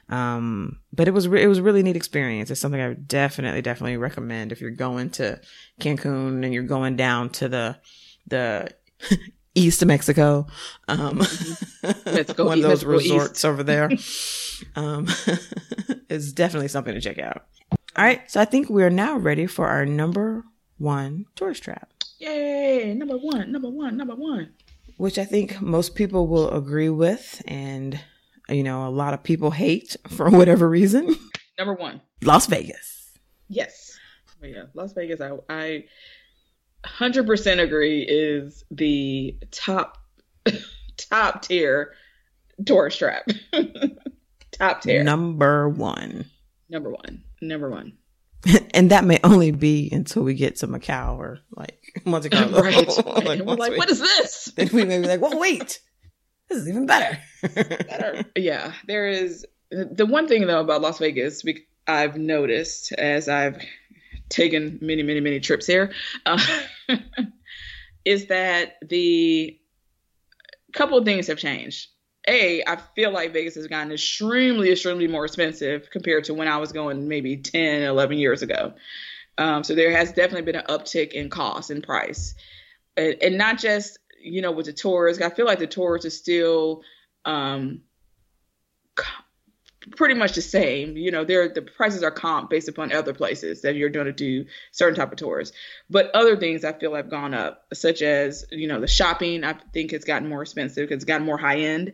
[0.10, 2.52] Um, but it was, re- it was a really neat experience.
[2.52, 5.40] It's something I would definitely, definitely recommend if you're going to
[5.80, 7.78] Cancun and you're going down to the,
[8.28, 8.70] the
[9.56, 10.48] east of Mexico.
[10.88, 11.24] Um,
[12.06, 12.86] Mexico one of those East.
[12.86, 13.90] resorts over there.
[14.76, 15.08] um,
[16.10, 17.46] it's definitely something to check out.
[17.96, 18.30] All right.
[18.30, 20.44] So I think we are now ready for our number
[20.78, 21.90] one tourist trap.
[22.20, 22.94] Yay!
[22.94, 24.54] Number one, number one, number one.
[24.98, 28.00] Which I think most people will agree with, and
[28.50, 31.16] you know, a lot of people hate for whatever reason.
[31.58, 32.02] Number one.
[32.24, 33.14] Las Vegas.
[33.48, 33.98] Yes.
[34.40, 35.22] But yeah, Las Vegas.
[35.22, 35.86] I I
[36.86, 39.98] hundred percent agree is the top
[40.98, 41.94] top tier
[42.66, 43.28] tourist trap.
[44.52, 45.04] top tier.
[45.04, 46.26] Number one.
[46.70, 47.24] Number one.
[47.42, 47.94] Number one.
[48.74, 52.62] and that may only be until we get to Macau or like Monte Carlo.
[52.62, 52.76] right.
[53.06, 54.52] Like, and we're like, we- what is this?
[54.56, 55.80] Then we may be like, well, wait,
[56.50, 57.18] this is even better.
[57.42, 58.26] better.
[58.36, 63.62] yeah, there is the one thing though about Las Vegas we, I've noticed as I've
[64.30, 65.92] taken many, many, many trips here
[66.26, 66.40] uh,
[68.04, 69.58] is that the
[70.74, 71.88] couple of things have changed.
[72.28, 76.58] A, I feel like Vegas has gotten extremely, extremely more expensive compared to when I
[76.58, 78.74] was going maybe 10, 11 years ago.
[79.38, 82.36] Um, so there has definitely been an uptick in cost and price.
[82.98, 85.22] And, and not just, you know, with the tourists.
[85.22, 86.82] I feel like the tourists are still
[87.26, 87.82] um,
[89.92, 90.98] pretty much the same.
[90.98, 94.14] You know, they're, the prices are comp based upon other places that you're going to
[94.14, 95.54] do certain type of tours.
[95.90, 99.54] But other things I feel have gone up, such as, you know, the shopping, I
[99.74, 101.94] think it's gotten more expensive it's gotten more high end.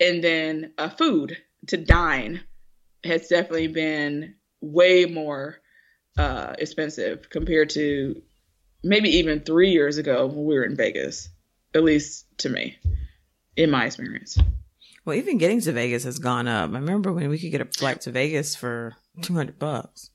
[0.00, 1.36] And then uh, food
[1.68, 2.40] to dine
[3.04, 5.58] has definitely been way more
[6.18, 8.22] uh, expensive compared to
[8.82, 11.28] maybe even three years ago when we were in Vegas,
[11.74, 12.78] at least to me,
[13.56, 14.38] in my experience.
[15.06, 16.70] Well, even getting to Vegas has gone up.
[16.70, 20.10] I remember when we could get a flight to Vegas for two hundred bucks.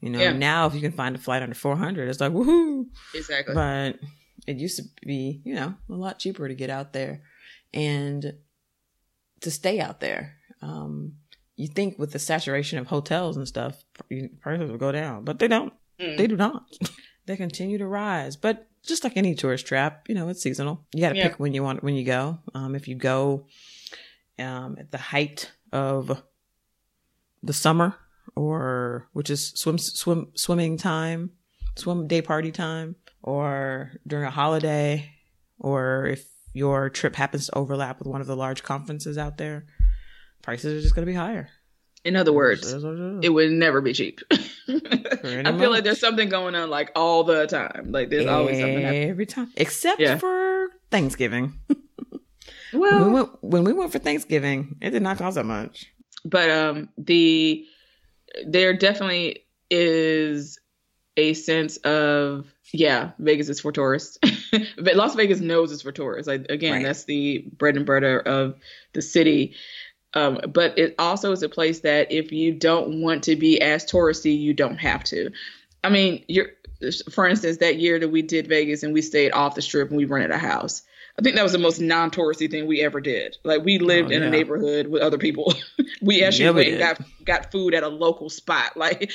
[0.00, 0.32] You know, Yeah.
[0.32, 2.84] now if you can find a flight under four hundred, it's like woohoo.
[3.14, 3.54] Exactly.
[3.54, 3.98] but
[4.46, 7.22] it used to be you know a lot cheaper to get out there
[7.72, 8.34] and
[9.40, 11.14] to stay out there um
[11.56, 13.82] you think with the saturation of hotels and stuff
[14.40, 16.18] prices will go down but they don't Mm.
[16.18, 16.66] they do not
[17.26, 21.00] they continue to rise but just like any tourist trap you know it's seasonal you
[21.00, 21.28] got to Yeah.
[21.28, 23.46] pick when you want when you go um if you go
[24.38, 26.22] um at the height of
[27.42, 27.94] the summer
[28.34, 31.30] or which is swim swim swimming time
[31.76, 35.10] swim day party time or during a holiday
[35.58, 39.66] or if your trip happens to overlap with one of the large conferences out there
[40.42, 41.48] prices are just going to be higher
[42.04, 44.20] In other words, it would never be cheap.
[44.30, 44.36] I
[44.68, 45.68] feel much.
[45.68, 47.90] like there's something going on like all the time.
[47.90, 49.10] Like there's always something happening.
[49.10, 50.16] every time except Yeah.
[50.18, 51.58] for thanksgiving
[52.72, 55.86] when, Well, we went, when we went for thanksgiving it did not cost that much.
[56.24, 57.64] but um the
[58.46, 60.58] there definitely is
[61.16, 64.18] a sense of yeah vegas is for tourists.
[64.78, 66.26] But las vegas knows it's for tourists.
[66.28, 66.82] Like again Right.
[66.84, 68.54] that's the bread and butter of
[68.92, 69.54] the city.
[70.14, 73.84] Um, but it also is a place that if you don't want to be as
[73.84, 75.30] touristy you don't have to.
[75.84, 76.50] I mean you're
[77.10, 79.96] for instance that year that we did vegas and we stayed off the strip and
[79.96, 80.82] we rented a house
[81.18, 83.38] I think that was the most non-touristy thing we ever did.
[83.42, 85.54] Like we lived Oh, in a neighborhood with other people.
[86.02, 88.72] we actually went and got got food at a local spot.
[88.76, 89.10] Like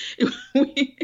[0.56, 0.98] we,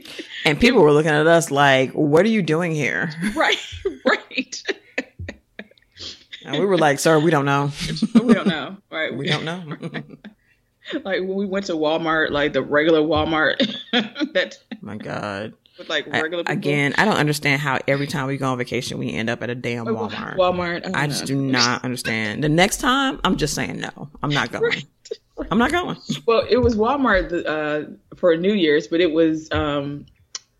[0.45, 3.57] and people were looking at us like what are you doing here right,
[4.05, 4.63] right.
[6.45, 7.71] and we were like sir we don't know
[8.21, 8.77] we don't know.
[8.91, 9.15] Right.
[9.15, 9.63] we don't know
[11.03, 13.57] like when we went to Walmart, like the regular Walmart
[14.33, 18.47] that my god with like regular again i don't understand how every time we go
[18.51, 20.83] on vacation we end up at a damn walmart Walmart.
[20.83, 22.43] don't I just do not understand.
[22.43, 24.09] The next time, I'm just saying no.
[24.23, 24.63] I'm not going.
[24.63, 24.85] Right.
[25.51, 25.97] I'm not going.
[26.25, 30.05] Well, it was Walmart uh, for New Year's, but it was um,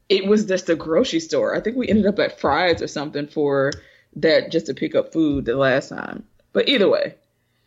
[0.10, 1.56] it was just a grocery store.
[1.56, 3.72] I think we ended up at Fry's or something for
[4.16, 6.24] that just to pick up food the last time.
[6.54, 7.16] But either way,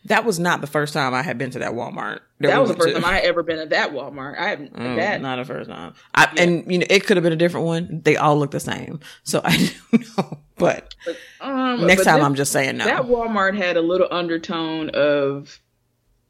[0.07, 2.21] That was not the first time I had been to that Walmart.
[2.41, 2.95] that was the first to.
[2.95, 4.39] time I had ever been at that Walmart.
[4.39, 5.21] I haven't Mm, that.
[5.21, 5.93] not the first time.
[6.15, 6.43] I, Yeah.
[6.43, 8.01] And you know, it could have been a different one.
[8.03, 10.39] They all look the same, so I don't know.
[10.57, 10.95] But
[11.41, 12.85] um, next but time, this- I'm just saying no.
[12.87, 15.59] That Walmart had a little undertone of,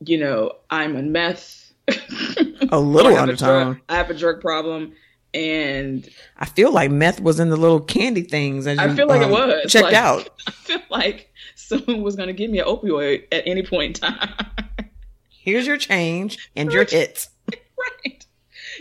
[0.05, 1.73] you know, I'm a meth.
[2.71, 3.65] a little I undertone.
[3.75, 4.95] drug- I have a drug problem,
[5.33, 6.09] and
[6.39, 8.67] I feel like meth was in the little candy things.
[8.67, 10.29] As I you, feel like it um, was, checked like- out.
[10.47, 11.30] I feel like
[11.69, 14.35] someone was going to give me an opioid at any point in time.
[15.29, 17.29] Here's your change and your hits.
[18.05, 18.27] Right.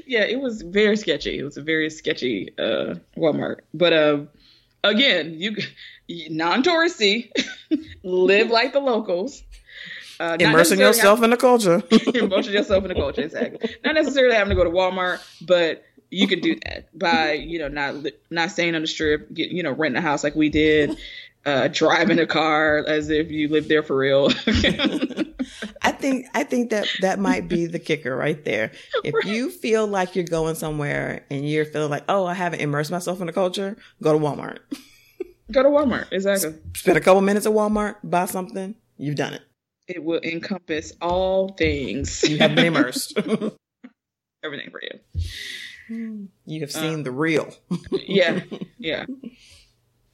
[0.05, 1.39] Yeah, it was very sketchy.
[1.39, 3.59] It was a very sketchy uh, Walmart.
[3.73, 4.25] But uh,
[4.83, 5.55] again, you
[6.29, 7.31] non-touristy,
[8.03, 9.41] live like the locals.
[10.19, 11.81] Uh, Immersing yourself in the culture.
[12.13, 13.69] immersing yourself in the culture, exactly.
[13.85, 17.67] Not necessarily having to go to Walmart, but you can do that by you know
[17.67, 17.95] not
[18.29, 20.97] not staying on the strip, get you know renting a house like we did,
[21.45, 24.29] uh, driving a car as if you lived there for real.
[25.81, 28.71] I think I think that that might be the kicker right there.
[29.03, 29.25] If right.
[29.25, 33.21] you feel like you're going somewhere and you're feeling like, oh, I haven't immersed myself
[33.21, 34.59] in the culture, go to Walmart.
[35.51, 36.05] Go to Walmart.
[36.11, 36.53] Exactly.
[36.75, 38.75] Spend a couple minutes at Walmart, buy something.
[38.97, 39.41] You've done it.
[39.87, 42.21] It will encompass all things.
[42.21, 43.17] You have been immersed.
[44.43, 46.27] Everything for you.
[46.45, 47.51] You have seen um, the real.
[47.91, 48.41] yeah.
[48.77, 49.07] Yeah.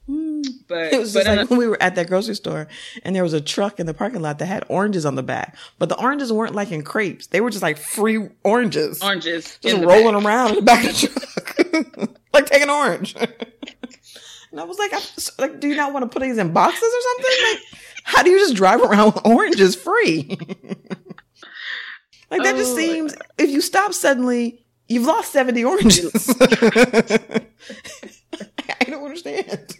[0.09, 0.45] Mm.
[0.67, 2.67] But it was just like uh, when we were at that grocery store
[3.03, 5.57] and there was a truck in the parking lot that had oranges on the back,
[5.79, 9.01] but the oranges weren't like in crepes; they were just like free oranges.
[9.01, 10.25] Oranges just rolling back.
[10.25, 13.15] around in the back of the truck, like take an orange.
[14.51, 15.01] and I was like, I,
[15.39, 17.37] "Like, do you not want to put these in boxes or something?
[17.49, 17.59] Like,
[18.03, 20.27] how do you just drive around with oranges free?
[22.29, 23.15] like that oh, just seems.
[23.39, 26.31] If you stop suddenly, you've lost seventy oranges."
[28.81, 29.77] I don't understand.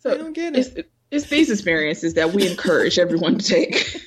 [0.00, 0.58] So I don't get it.
[0.76, 4.02] It's, it's these experiences that we encourage everyone to take.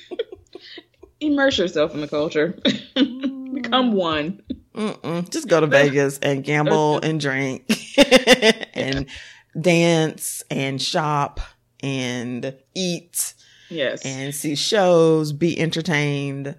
[1.20, 2.58] Immerse yourself in the culture.
[2.94, 4.42] Become one.
[4.74, 5.28] Mm-mm.
[5.30, 7.70] Just go to Vegas and gamble and drink
[8.74, 9.06] and
[9.60, 11.40] dance and shop
[11.82, 13.34] and eat.
[13.68, 14.04] Yes.
[14.04, 16.56] And see shows, be entertained,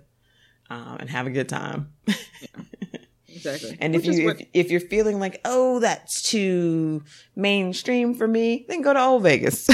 [0.69, 1.91] um, and have a good time.
[2.07, 3.01] Yeah.
[3.33, 3.77] Exactly.
[3.79, 4.41] And Which if you what...
[4.41, 7.03] if, if you're feeling like, oh, that's too
[7.35, 9.67] mainstream for me, then go to old Vegas.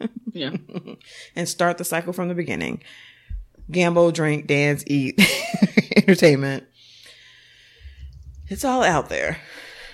[0.32, 0.56] yeah.
[1.36, 2.82] and start the cycle from the beginning.
[3.70, 5.20] Gamble, drink, dance, eat,
[5.96, 6.64] entertainment.
[8.48, 9.38] It's all out there.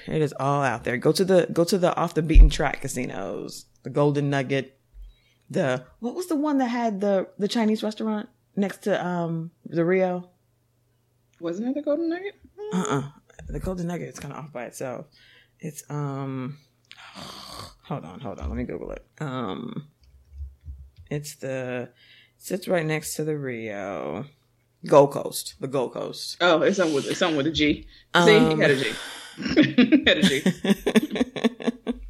[0.07, 0.97] It is all out there.
[0.97, 3.67] Go to the go to the off the beaten track casinos.
[3.83, 4.79] The Golden Nugget.
[5.51, 9.85] The what was the one that had the the Chinese restaurant next to um the
[9.85, 10.31] Rio?
[11.41, 12.35] Wasn't it the Golden Nugget?
[12.73, 12.99] Uh uh-uh.
[12.99, 13.11] uh
[13.49, 15.07] The golden nugget is kind of off by itself.
[15.61, 16.59] It's um.
[17.85, 18.49] Hold on, hold on.
[18.49, 19.05] Let me Google it.
[19.21, 19.89] Um.
[21.11, 21.91] It's the
[22.37, 24.27] it sits right next to the Rio.
[24.87, 26.37] Gold Coast, the Gold Coast.
[26.41, 27.87] Oh, it's something with it's something with a G.
[28.15, 28.93] See, um, had a G.
[30.07, 30.43] had a G.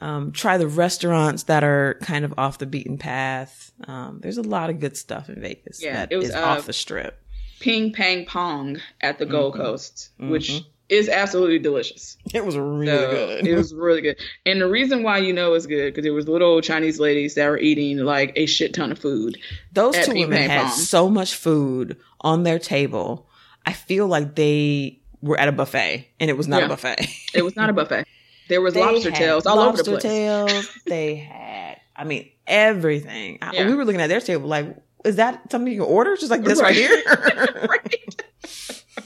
[0.00, 3.72] um, try the restaurants that are kind of off the beaten path.
[3.86, 6.42] Um, there's a lot of good stuff in Vegas yeah, that it was, is uh,
[6.42, 7.22] off the strip.
[7.60, 9.32] Ping Pang Pong at the mm-hmm.
[9.32, 10.30] Gold Coast, mm-hmm.
[10.30, 12.16] which is absolutely delicious.
[12.32, 13.46] It was really so good.
[13.46, 14.16] it was really good.
[14.46, 17.48] And the reason why you know it's good because it was little Chinese ladies that
[17.48, 19.38] were eating like a shit ton of food.
[19.72, 20.72] Those two Ping women had Pong.
[20.72, 23.28] so much food on their table.
[23.66, 26.66] I feel like they were at a buffet, and it was not yeah.
[26.66, 27.06] a buffet.
[27.34, 28.06] it was not a buffet.
[28.48, 30.04] There was they lobster tails all over the place.
[30.04, 30.78] Lobster tails.
[30.86, 33.38] they had, I mean, everything.
[33.52, 33.66] Yeah.
[33.66, 34.74] we were looking at their table like,
[35.04, 36.16] is that something you can order?
[36.16, 37.68] Just like this right, right here?
[37.68, 38.22] right.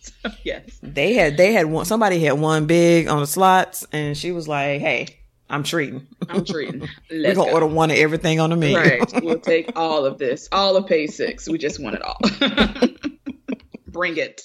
[0.00, 0.78] so, yes.
[0.82, 4.48] They had they had one somebody had one big on the slots and she was
[4.48, 6.06] like, Hey, I'm treating.
[6.28, 6.88] I'm treating.
[7.10, 7.52] We're gonna go.
[7.52, 8.76] order one of everything on the menu.
[8.76, 9.22] Right.
[9.22, 10.48] We'll take all of this.
[10.50, 11.48] All of pay six.
[11.48, 12.18] We just want it all.
[13.86, 14.42] Bring it.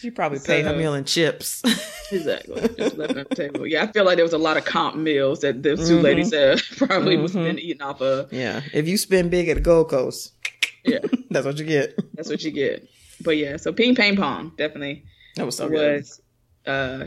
[0.00, 1.62] She probably so, paid her meal in chips.
[2.10, 2.68] exactly.
[2.78, 3.66] Just left on the table.
[3.66, 6.02] Yeah, I feel like there was a lot of comp meals that the 2 mm-hmm.
[6.02, 7.22] ladies had probably mm-hmm.
[7.22, 8.32] was been eating off of.
[8.32, 8.62] Yeah.
[8.72, 10.32] If you spend big at the Gold Coast,
[10.84, 11.98] yeah, that's what you get.
[12.14, 12.88] That's what you get.
[13.22, 15.04] But yeah, so Ping Pang Pong definitely
[15.36, 16.22] that was so was,
[16.64, 16.70] good.
[16.70, 17.04] Uh,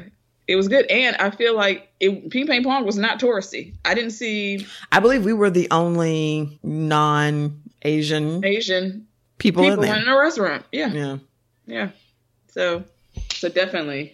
[0.47, 3.73] it was good, and I feel like it, Ping Pang Pong was not touristy.
[3.85, 4.67] I didn't see.
[4.91, 9.07] I believe we were the only non-Asian Asian
[9.39, 10.65] people, people in, in a restaurant.
[10.71, 11.17] Yeah, yeah,
[11.65, 11.89] yeah.
[12.53, 12.83] So,
[13.33, 14.13] so definitely,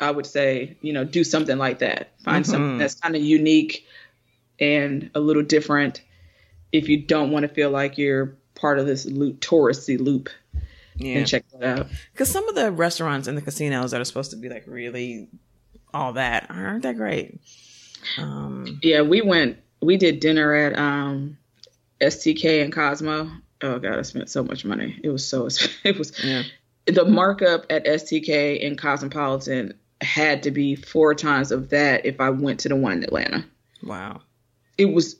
[0.00, 2.10] I would say, you know, do something like that.
[2.24, 2.52] Find mm-hmm.
[2.52, 3.86] something that's kind of unique
[4.58, 6.02] and a little different.
[6.72, 10.28] If you don't want to feel like you're part of this loop, touristy loop,
[10.96, 11.18] yeah.
[11.18, 11.86] and check that out.
[12.12, 15.28] Because some of the restaurants and the casinos that are supposed to be like really
[15.94, 17.40] all that aren't that great.
[18.18, 19.58] Um, yeah, we went.
[19.80, 21.38] We did dinner at um,
[22.00, 23.30] STK and Cosmo.
[23.62, 24.98] Oh god, I spent so much money.
[25.04, 25.48] It was so.
[25.84, 26.12] It was.
[26.24, 26.42] Yeah
[26.88, 32.30] the markup at STK and Cosmopolitan had to be four times of that if I
[32.30, 33.44] went to the one in Atlanta.
[33.82, 34.22] Wow.
[34.76, 35.16] It was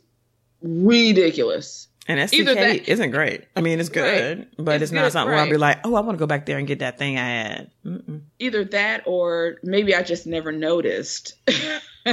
[0.62, 1.88] ridiculous.
[2.06, 3.44] And STK that, isn't great.
[3.54, 4.48] I mean, it's good, right.
[4.56, 5.34] but it's, it's not something right.
[5.34, 7.18] where I'll be like, oh, I want to go back there and get that thing
[7.18, 7.70] I had.
[7.84, 8.22] Mm-mm.
[8.38, 11.34] Either that or maybe I just never noticed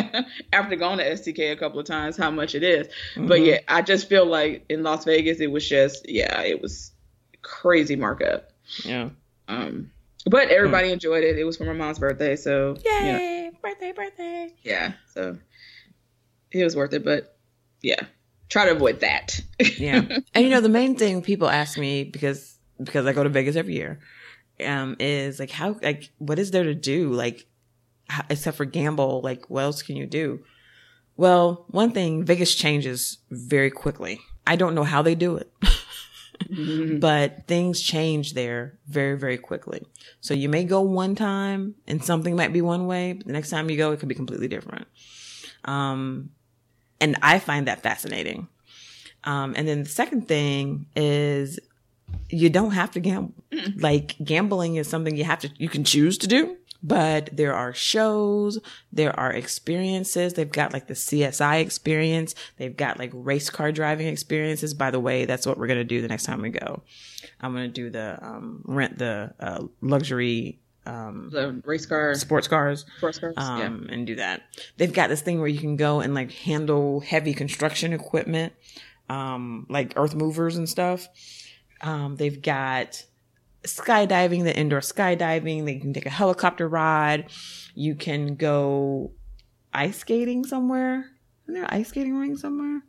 [0.51, 2.87] after going to STK a couple of times how much it is.
[2.87, 3.27] Mm-hmm.
[3.27, 6.91] But yeah, I just feel like in Las Vegas, it was just, yeah, it was
[7.41, 8.51] crazy markup.
[8.83, 9.11] Yeah.
[9.47, 9.91] Um,
[10.25, 11.37] But everybody enjoyed it.
[11.37, 13.51] It was for my mom's birthday, so you know, Yay!
[13.61, 14.53] Birthday, birthday.
[14.63, 15.37] yeah, so
[16.51, 17.03] it was worth it.
[17.05, 17.37] But
[17.81, 18.01] yeah,
[18.49, 19.39] try to avoid that.
[19.77, 20.01] Yeah.
[20.33, 23.55] and you know, the main thing people ask me because because I go to Vegas
[23.55, 23.99] every year,
[24.65, 27.45] um, is like how like what is there to do like
[28.09, 29.21] how, except for gamble?
[29.21, 30.43] Like what else can you do?
[31.17, 34.19] Well, one thing Vegas changes very quickly.
[34.47, 35.51] I don't know how they do it.
[36.99, 39.81] but things change there very very quickly.
[40.21, 43.49] So you may go one time and something might be one way but the next
[43.49, 44.87] time you go it could be completely different.
[45.63, 46.29] Um
[47.01, 48.47] and i find that fascinating.
[49.23, 51.59] Um and then the second thing is
[52.29, 53.33] you don't have to gamble
[53.77, 57.73] like gambling is something you have to you can choose to do but there are
[57.73, 58.59] shows,
[58.91, 60.33] there are experiences.
[60.33, 62.35] They've got like the CSI experience.
[62.57, 64.73] They've got like race car driving experiences.
[64.73, 66.81] By the way, that's what we're going to do the next time we go.
[67.41, 72.47] I'm going to do the, um, rent the, uh, luxury, um, the race car, sports
[72.47, 73.65] cars, sports cars, yeah.
[73.65, 74.43] um, and do that.
[74.77, 78.53] They've got this thing where you can go and like handle heavy construction equipment,
[79.09, 81.07] um, like earth movers and stuff.
[81.81, 83.03] Um, they've got
[83.65, 85.65] skydiving, the indoor skydiving.
[85.65, 87.29] They can take a helicopter ride.
[87.73, 89.11] You can go
[89.73, 91.05] ice skating somewhere.
[91.43, 92.81] Isn't there an ice skating ring somewhere?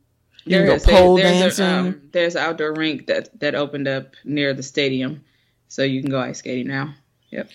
[0.45, 0.85] You There can is.
[0.87, 1.64] go There- pole there's dancing.
[1.66, 5.24] A, um, there's an outdoor rink that that opened up near the stadium,
[5.68, 6.95] so you can go ice skating now.
[7.31, 7.51] Yep.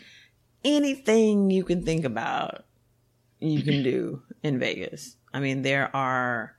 [0.63, 2.65] anything you can think about
[3.39, 5.15] you can do in Vegas.
[5.33, 6.53] I mean, there are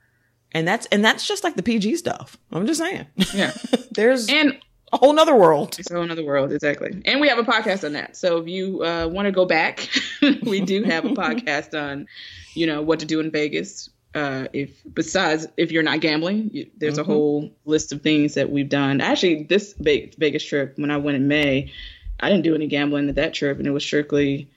[0.51, 2.37] and that's and that's just like the PG stuff.
[2.51, 3.05] I'm just saying.
[3.33, 3.53] Yeah.
[3.91, 4.57] There's And
[4.93, 5.77] a whole nother world.
[5.79, 7.01] it's a whole other world, exactly.
[7.05, 8.15] And we have a podcast on that.
[8.15, 9.89] So if you uh, want to go back,
[10.43, 12.07] we do have a podcast on,
[12.53, 13.89] you know, what to do in Vegas.
[14.15, 17.07] Uh, if besides if you're not gambling, you, there's a Mhm.
[17.07, 19.01] whole list of things that we've done.
[19.01, 21.71] Actually, this Ve- Vegas trip when I went in May,
[22.19, 24.47] I didn't do any gambling at that trip, and it was strictly,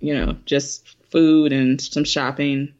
[0.00, 2.72] you know, just food and some shopping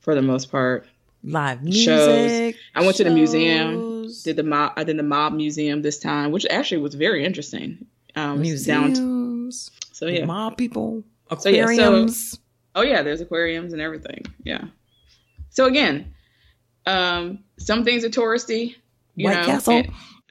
[0.00, 0.86] for the most part.
[1.22, 2.54] Live Shows.
[2.74, 4.72] I went to the museum, shows, Did the mob?
[4.76, 7.86] I did the mob museum this time, which actually was very interesting.
[8.14, 9.70] Um, down- museums.
[9.92, 10.24] so yeah.
[10.24, 11.04] Mob people.
[11.38, 12.38] So, yeah, so- Aquariums.
[12.74, 14.22] Oh yeah, there's aquariums and everything.
[14.44, 14.64] Yeah.
[15.50, 16.14] So again,
[16.86, 18.74] um, some things are touristy.
[19.14, 19.82] You White know, Castle.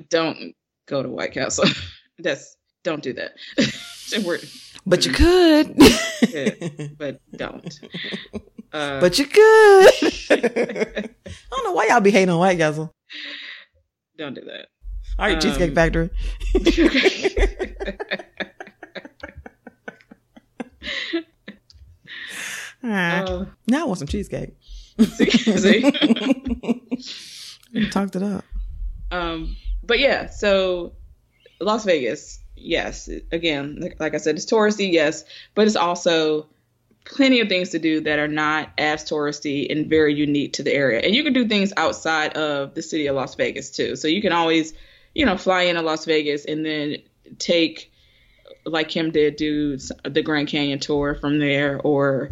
[0.10, 0.56] Don't
[0.86, 1.66] go to White Castle.
[2.20, 3.34] That's don't do that.
[4.26, 4.40] We're-
[4.88, 5.76] but you could.
[5.78, 6.96] could.
[7.00, 7.80] but don't.
[8.72, 9.94] Uh, but you could.
[10.30, 11.10] I
[11.50, 12.94] don't know why y'all be hating on White Castle.
[14.18, 14.68] Don't do that.
[15.20, 16.10] All right, Cheesecake Um, Factory.
[22.84, 24.54] Ah, Uh, now I want some cheesecake.
[25.00, 25.92] see, see?
[27.92, 28.46] Talked it up.
[29.12, 30.94] Um, but yeah, so
[31.60, 33.10] Las Vegas, yes.
[33.32, 35.24] Again, like, like I said, it's touristy, yes,
[35.56, 36.48] but it's also
[37.06, 40.74] plenty of things to do that are not as touristy and very unique to the
[40.74, 41.00] area.
[41.00, 43.96] And you can do things outside of the city of Las Vegas too.
[43.96, 44.74] So you can always,
[45.14, 46.98] you know, fly into Las Vegas and then
[47.38, 47.92] take,
[48.66, 52.32] like Kim did, do the Grand Canyon tour from there or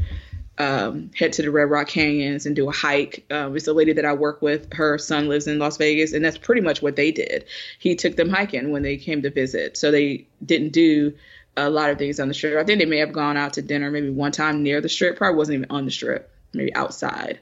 [0.57, 3.25] um, head to the Red Rock Canyons and do a hike.
[3.31, 4.71] Um, it's a lady that I work with.
[4.73, 7.45] Her son lives in Las Vegas, and that's pretty much what they did.
[7.79, 11.13] He took them hiking when they came to visit, so they didn't do
[11.55, 12.57] a lot of things on the strip.
[12.57, 15.17] I think they may have gone out to dinner maybe one time near the strip.
[15.17, 17.39] Probably wasn't even on the strip, maybe outside.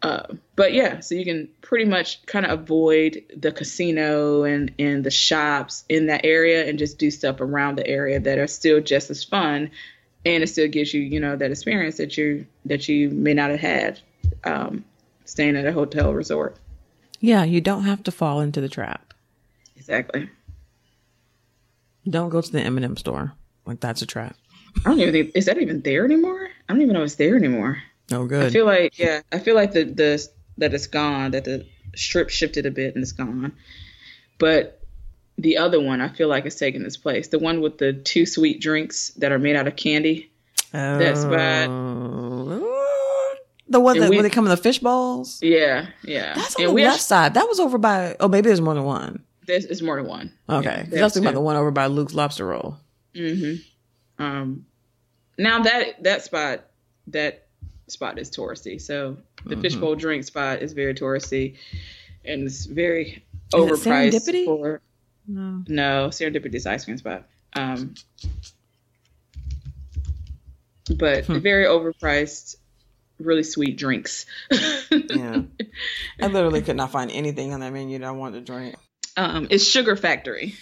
[0.00, 5.02] Uh, but yeah, so you can pretty much kind of avoid the casino and, and
[5.02, 8.80] the shops in that area and just do stuff around the area that are still
[8.80, 9.70] just as fun
[10.24, 13.50] and it still gives you, you know, that experience that you that you may not
[13.50, 14.00] have had
[14.44, 14.84] um,
[15.24, 16.56] staying at a hotel resort.
[17.20, 19.14] Yeah, you don't have to fall into the trap.
[19.76, 20.28] Exactly.
[22.08, 23.32] Don't go to the M&M store.
[23.66, 24.36] Like that's a trap.
[24.78, 26.48] I don't even think is that even there anymore.
[26.68, 27.82] I don't even know it's there anymore.
[28.12, 28.46] Oh, good.
[28.46, 30.26] I feel like yeah, I feel like the the
[30.58, 33.52] that it's gone, that the strip shifted a bit and it's gone.
[34.38, 34.80] But
[35.36, 37.28] the other one, I feel like it's taking its place.
[37.28, 40.30] The one with the two sweet drinks that are made out of candy.
[40.72, 41.68] That's bad.
[41.70, 42.74] Oh.
[43.70, 45.40] The one that we- where they come in the fish balls.
[45.42, 46.34] Yeah, yeah.
[46.34, 47.34] That's on and the left side.
[47.34, 48.16] That was over by.
[48.18, 49.22] Oh, maybe there's more than one.
[49.48, 50.32] There's, it's more than one.
[50.48, 51.34] Okay, Yeah, I was thinking about two.
[51.34, 52.76] the one over by Luke's Lobster Roll.
[53.14, 54.22] Mm-hmm.
[54.22, 54.66] Um,
[55.36, 56.64] now that that spot,
[57.08, 57.46] that
[57.88, 58.80] spot is touristy.
[58.80, 59.62] So the Mhm.
[59.62, 61.56] fishbowl drink spot is very touristy,
[62.24, 64.44] and it's very it overpriced Serendipity?
[64.44, 64.80] for
[65.26, 65.64] No.
[65.66, 67.26] no serendipity is ice cream spot.
[67.54, 67.94] Um,
[70.96, 71.38] but Hmm.
[71.38, 72.56] very overpriced,
[73.18, 74.26] really sweet drinks.
[74.90, 75.42] Yeah.
[76.20, 78.74] I literally could not find anything on that menu that I wanted to drink.
[79.18, 80.54] Um, it's Sugar Factory.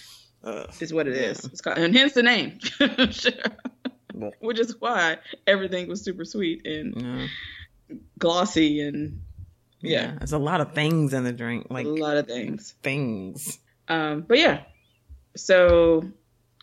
[0.43, 0.67] Ugh.
[0.79, 1.29] Is what it yeah.
[1.29, 1.45] is.
[1.45, 2.59] It's called, and hence the name.
[4.39, 7.29] Which is why everything was super sweet and
[7.89, 7.97] yeah.
[8.17, 9.21] glossy and
[9.81, 10.01] yeah.
[10.01, 10.15] yeah.
[10.17, 11.67] There's a lot of things in the drink.
[11.69, 12.73] Like a lot of things.
[12.81, 13.59] Things.
[13.87, 14.63] Um, but yeah.
[15.35, 16.11] So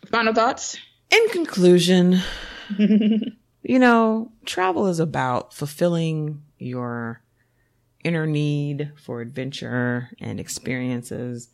[0.07, 0.77] final thoughts?
[1.11, 2.19] In conclusion,
[2.77, 7.21] you know, travel is about fulfilling your
[8.03, 11.47] inner need for adventure and experiences.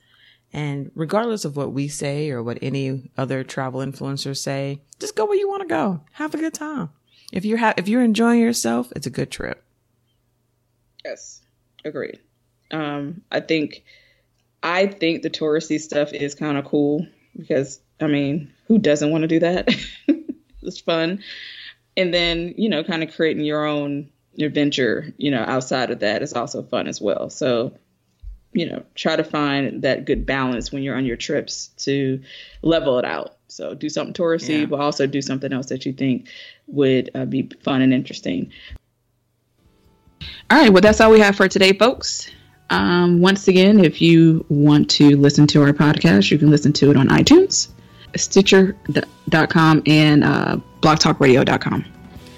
[0.53, 5.25] And regardless of what we say or what any other travel influencers say, just go
[5.25, 6.01] where you want to go.
[6.13, 6.89] Have a good time.
[7.31, 9.63] If you're ha- if you're enjoying yourself, it's a good trip.
[11.05, 11.41] Yes,
[11.85, 12.19] agreed.
[12.71, 13.83] Um, I think
[14.61, 19.21] I think the touristy stuff is kind of cool because I mean, who doesn't want
[19.21, 19.69] to do that?
[20.61, 21.23] it's fun.
[21.97, 26.21] And then, you know, kind of creating your own adventure, you know, outside of that
[26.21, 27.29] is also fun as well.
[27.29, 27.77] So,
[28.53, 32.21] you know, try to find that good balance when you're on your trips to
[32.61, 33.37] level it out.
[33.47, 34.65] So do something touristy, yeah.
[34.65, 36.27] but also do something else that you think
[36.67, 38.51] would uh, be fun and interesting.
[40.49, 42.29] All right, well, that's all we have for today, folks.
[42.69, 46.91] Um, once again, if you want to listen to our podcast, you can listen to
[46.91, 47.69] it on iTunes,
[48.15, 51.85] Stitcher.com, and uh, blogtalkradio.com.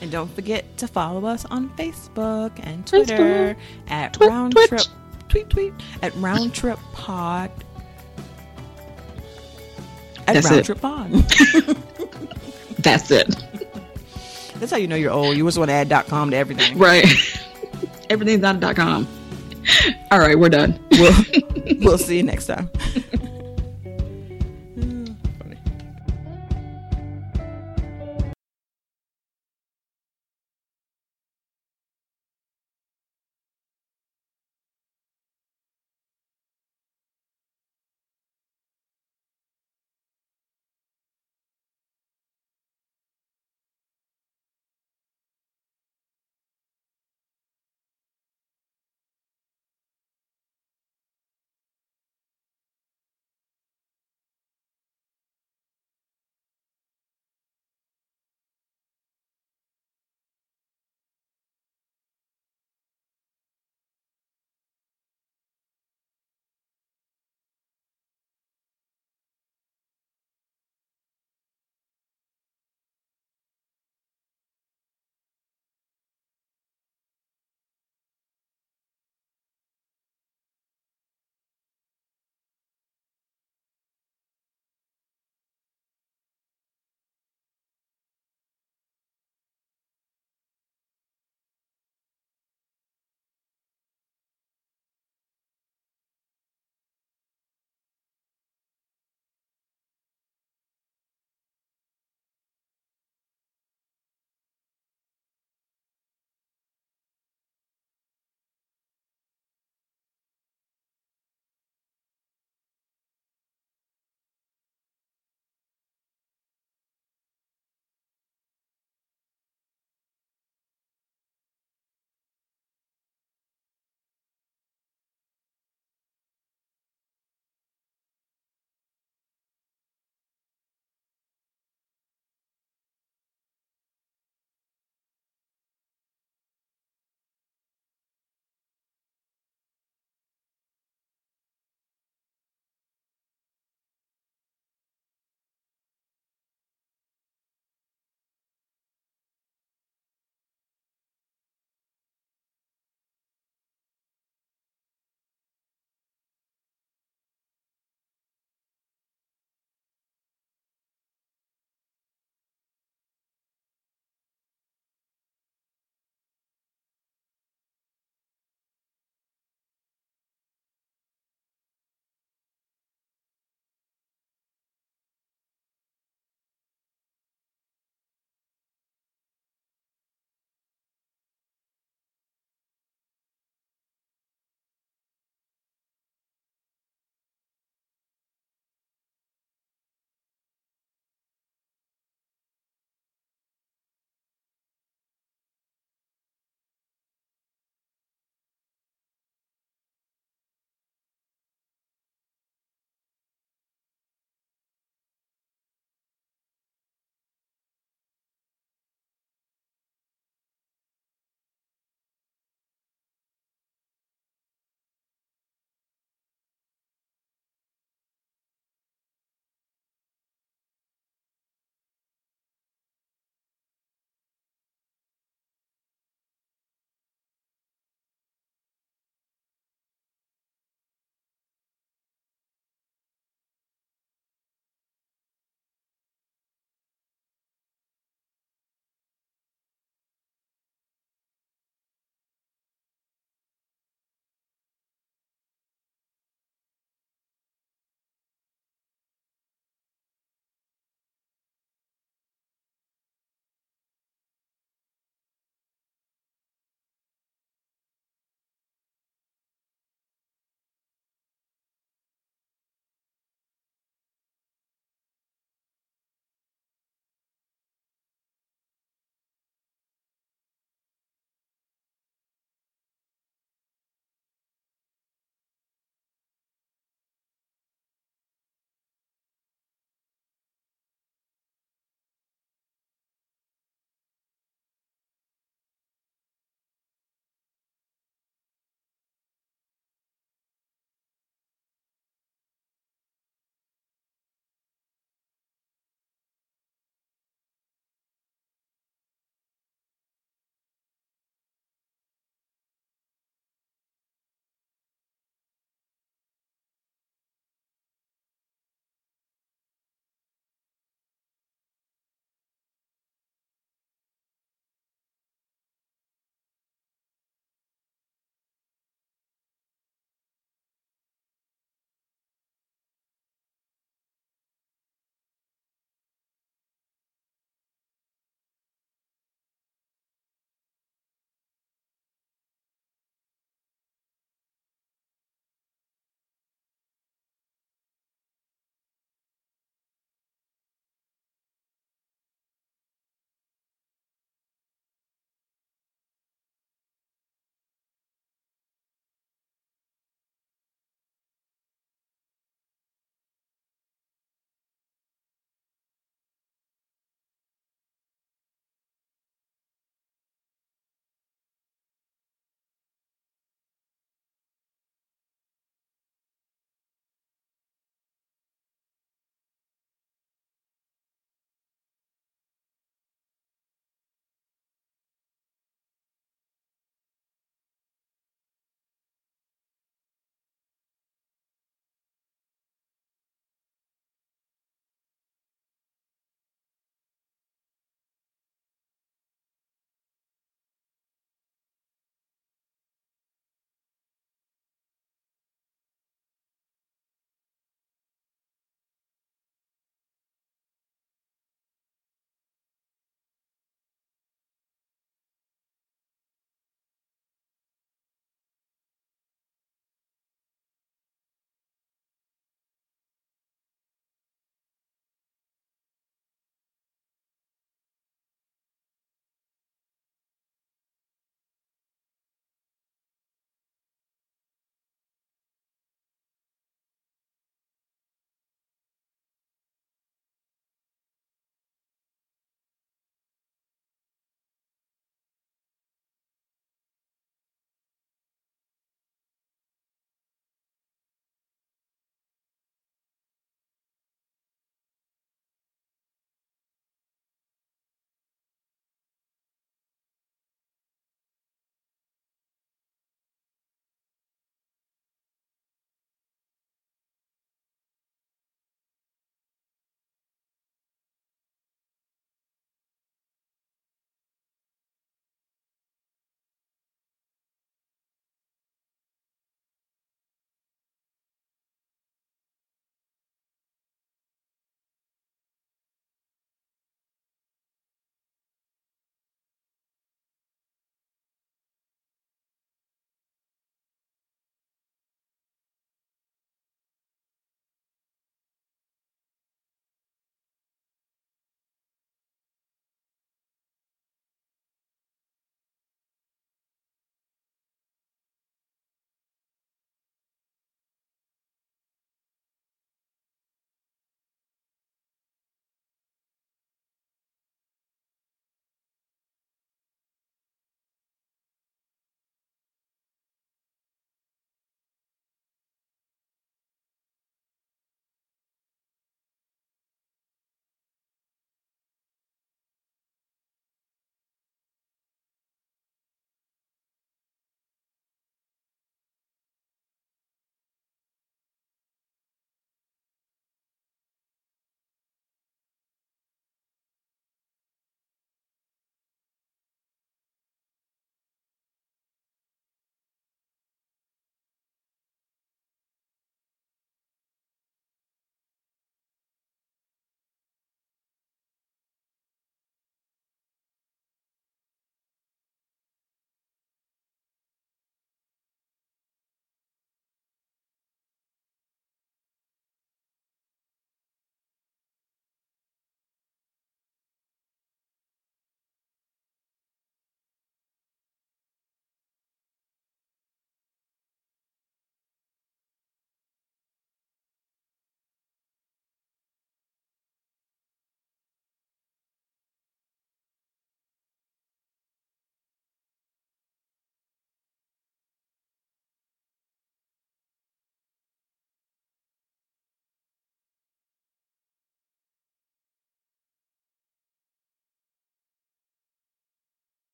[0.00, 3.90] And don't forget to follow us on Facebook and Twitter Facebook.
[3.90, 4.68] at Twit, Round Twitch.
[4.68, 4.86] Trip
[5.28, 5.72] tweet tweet
[6.02, 7.50] at Round Trip Pod.
[10.26, 10.64] At That's Round it.
[10.64, 11.10] Trip Pod.
[12.78, 13.34] That's it.
[14.56, 15.36] That's how you know you're old.
[15.36, 16.76] You just want to add .com to everything.
[16.78, 17.06] Right.
[18.10, 19.06] Everything's on .com.
[20.10, 20.78] All right, we're done.
[20.92, 21.14] We'll,
[21.80, 22.70] we'll see you next time.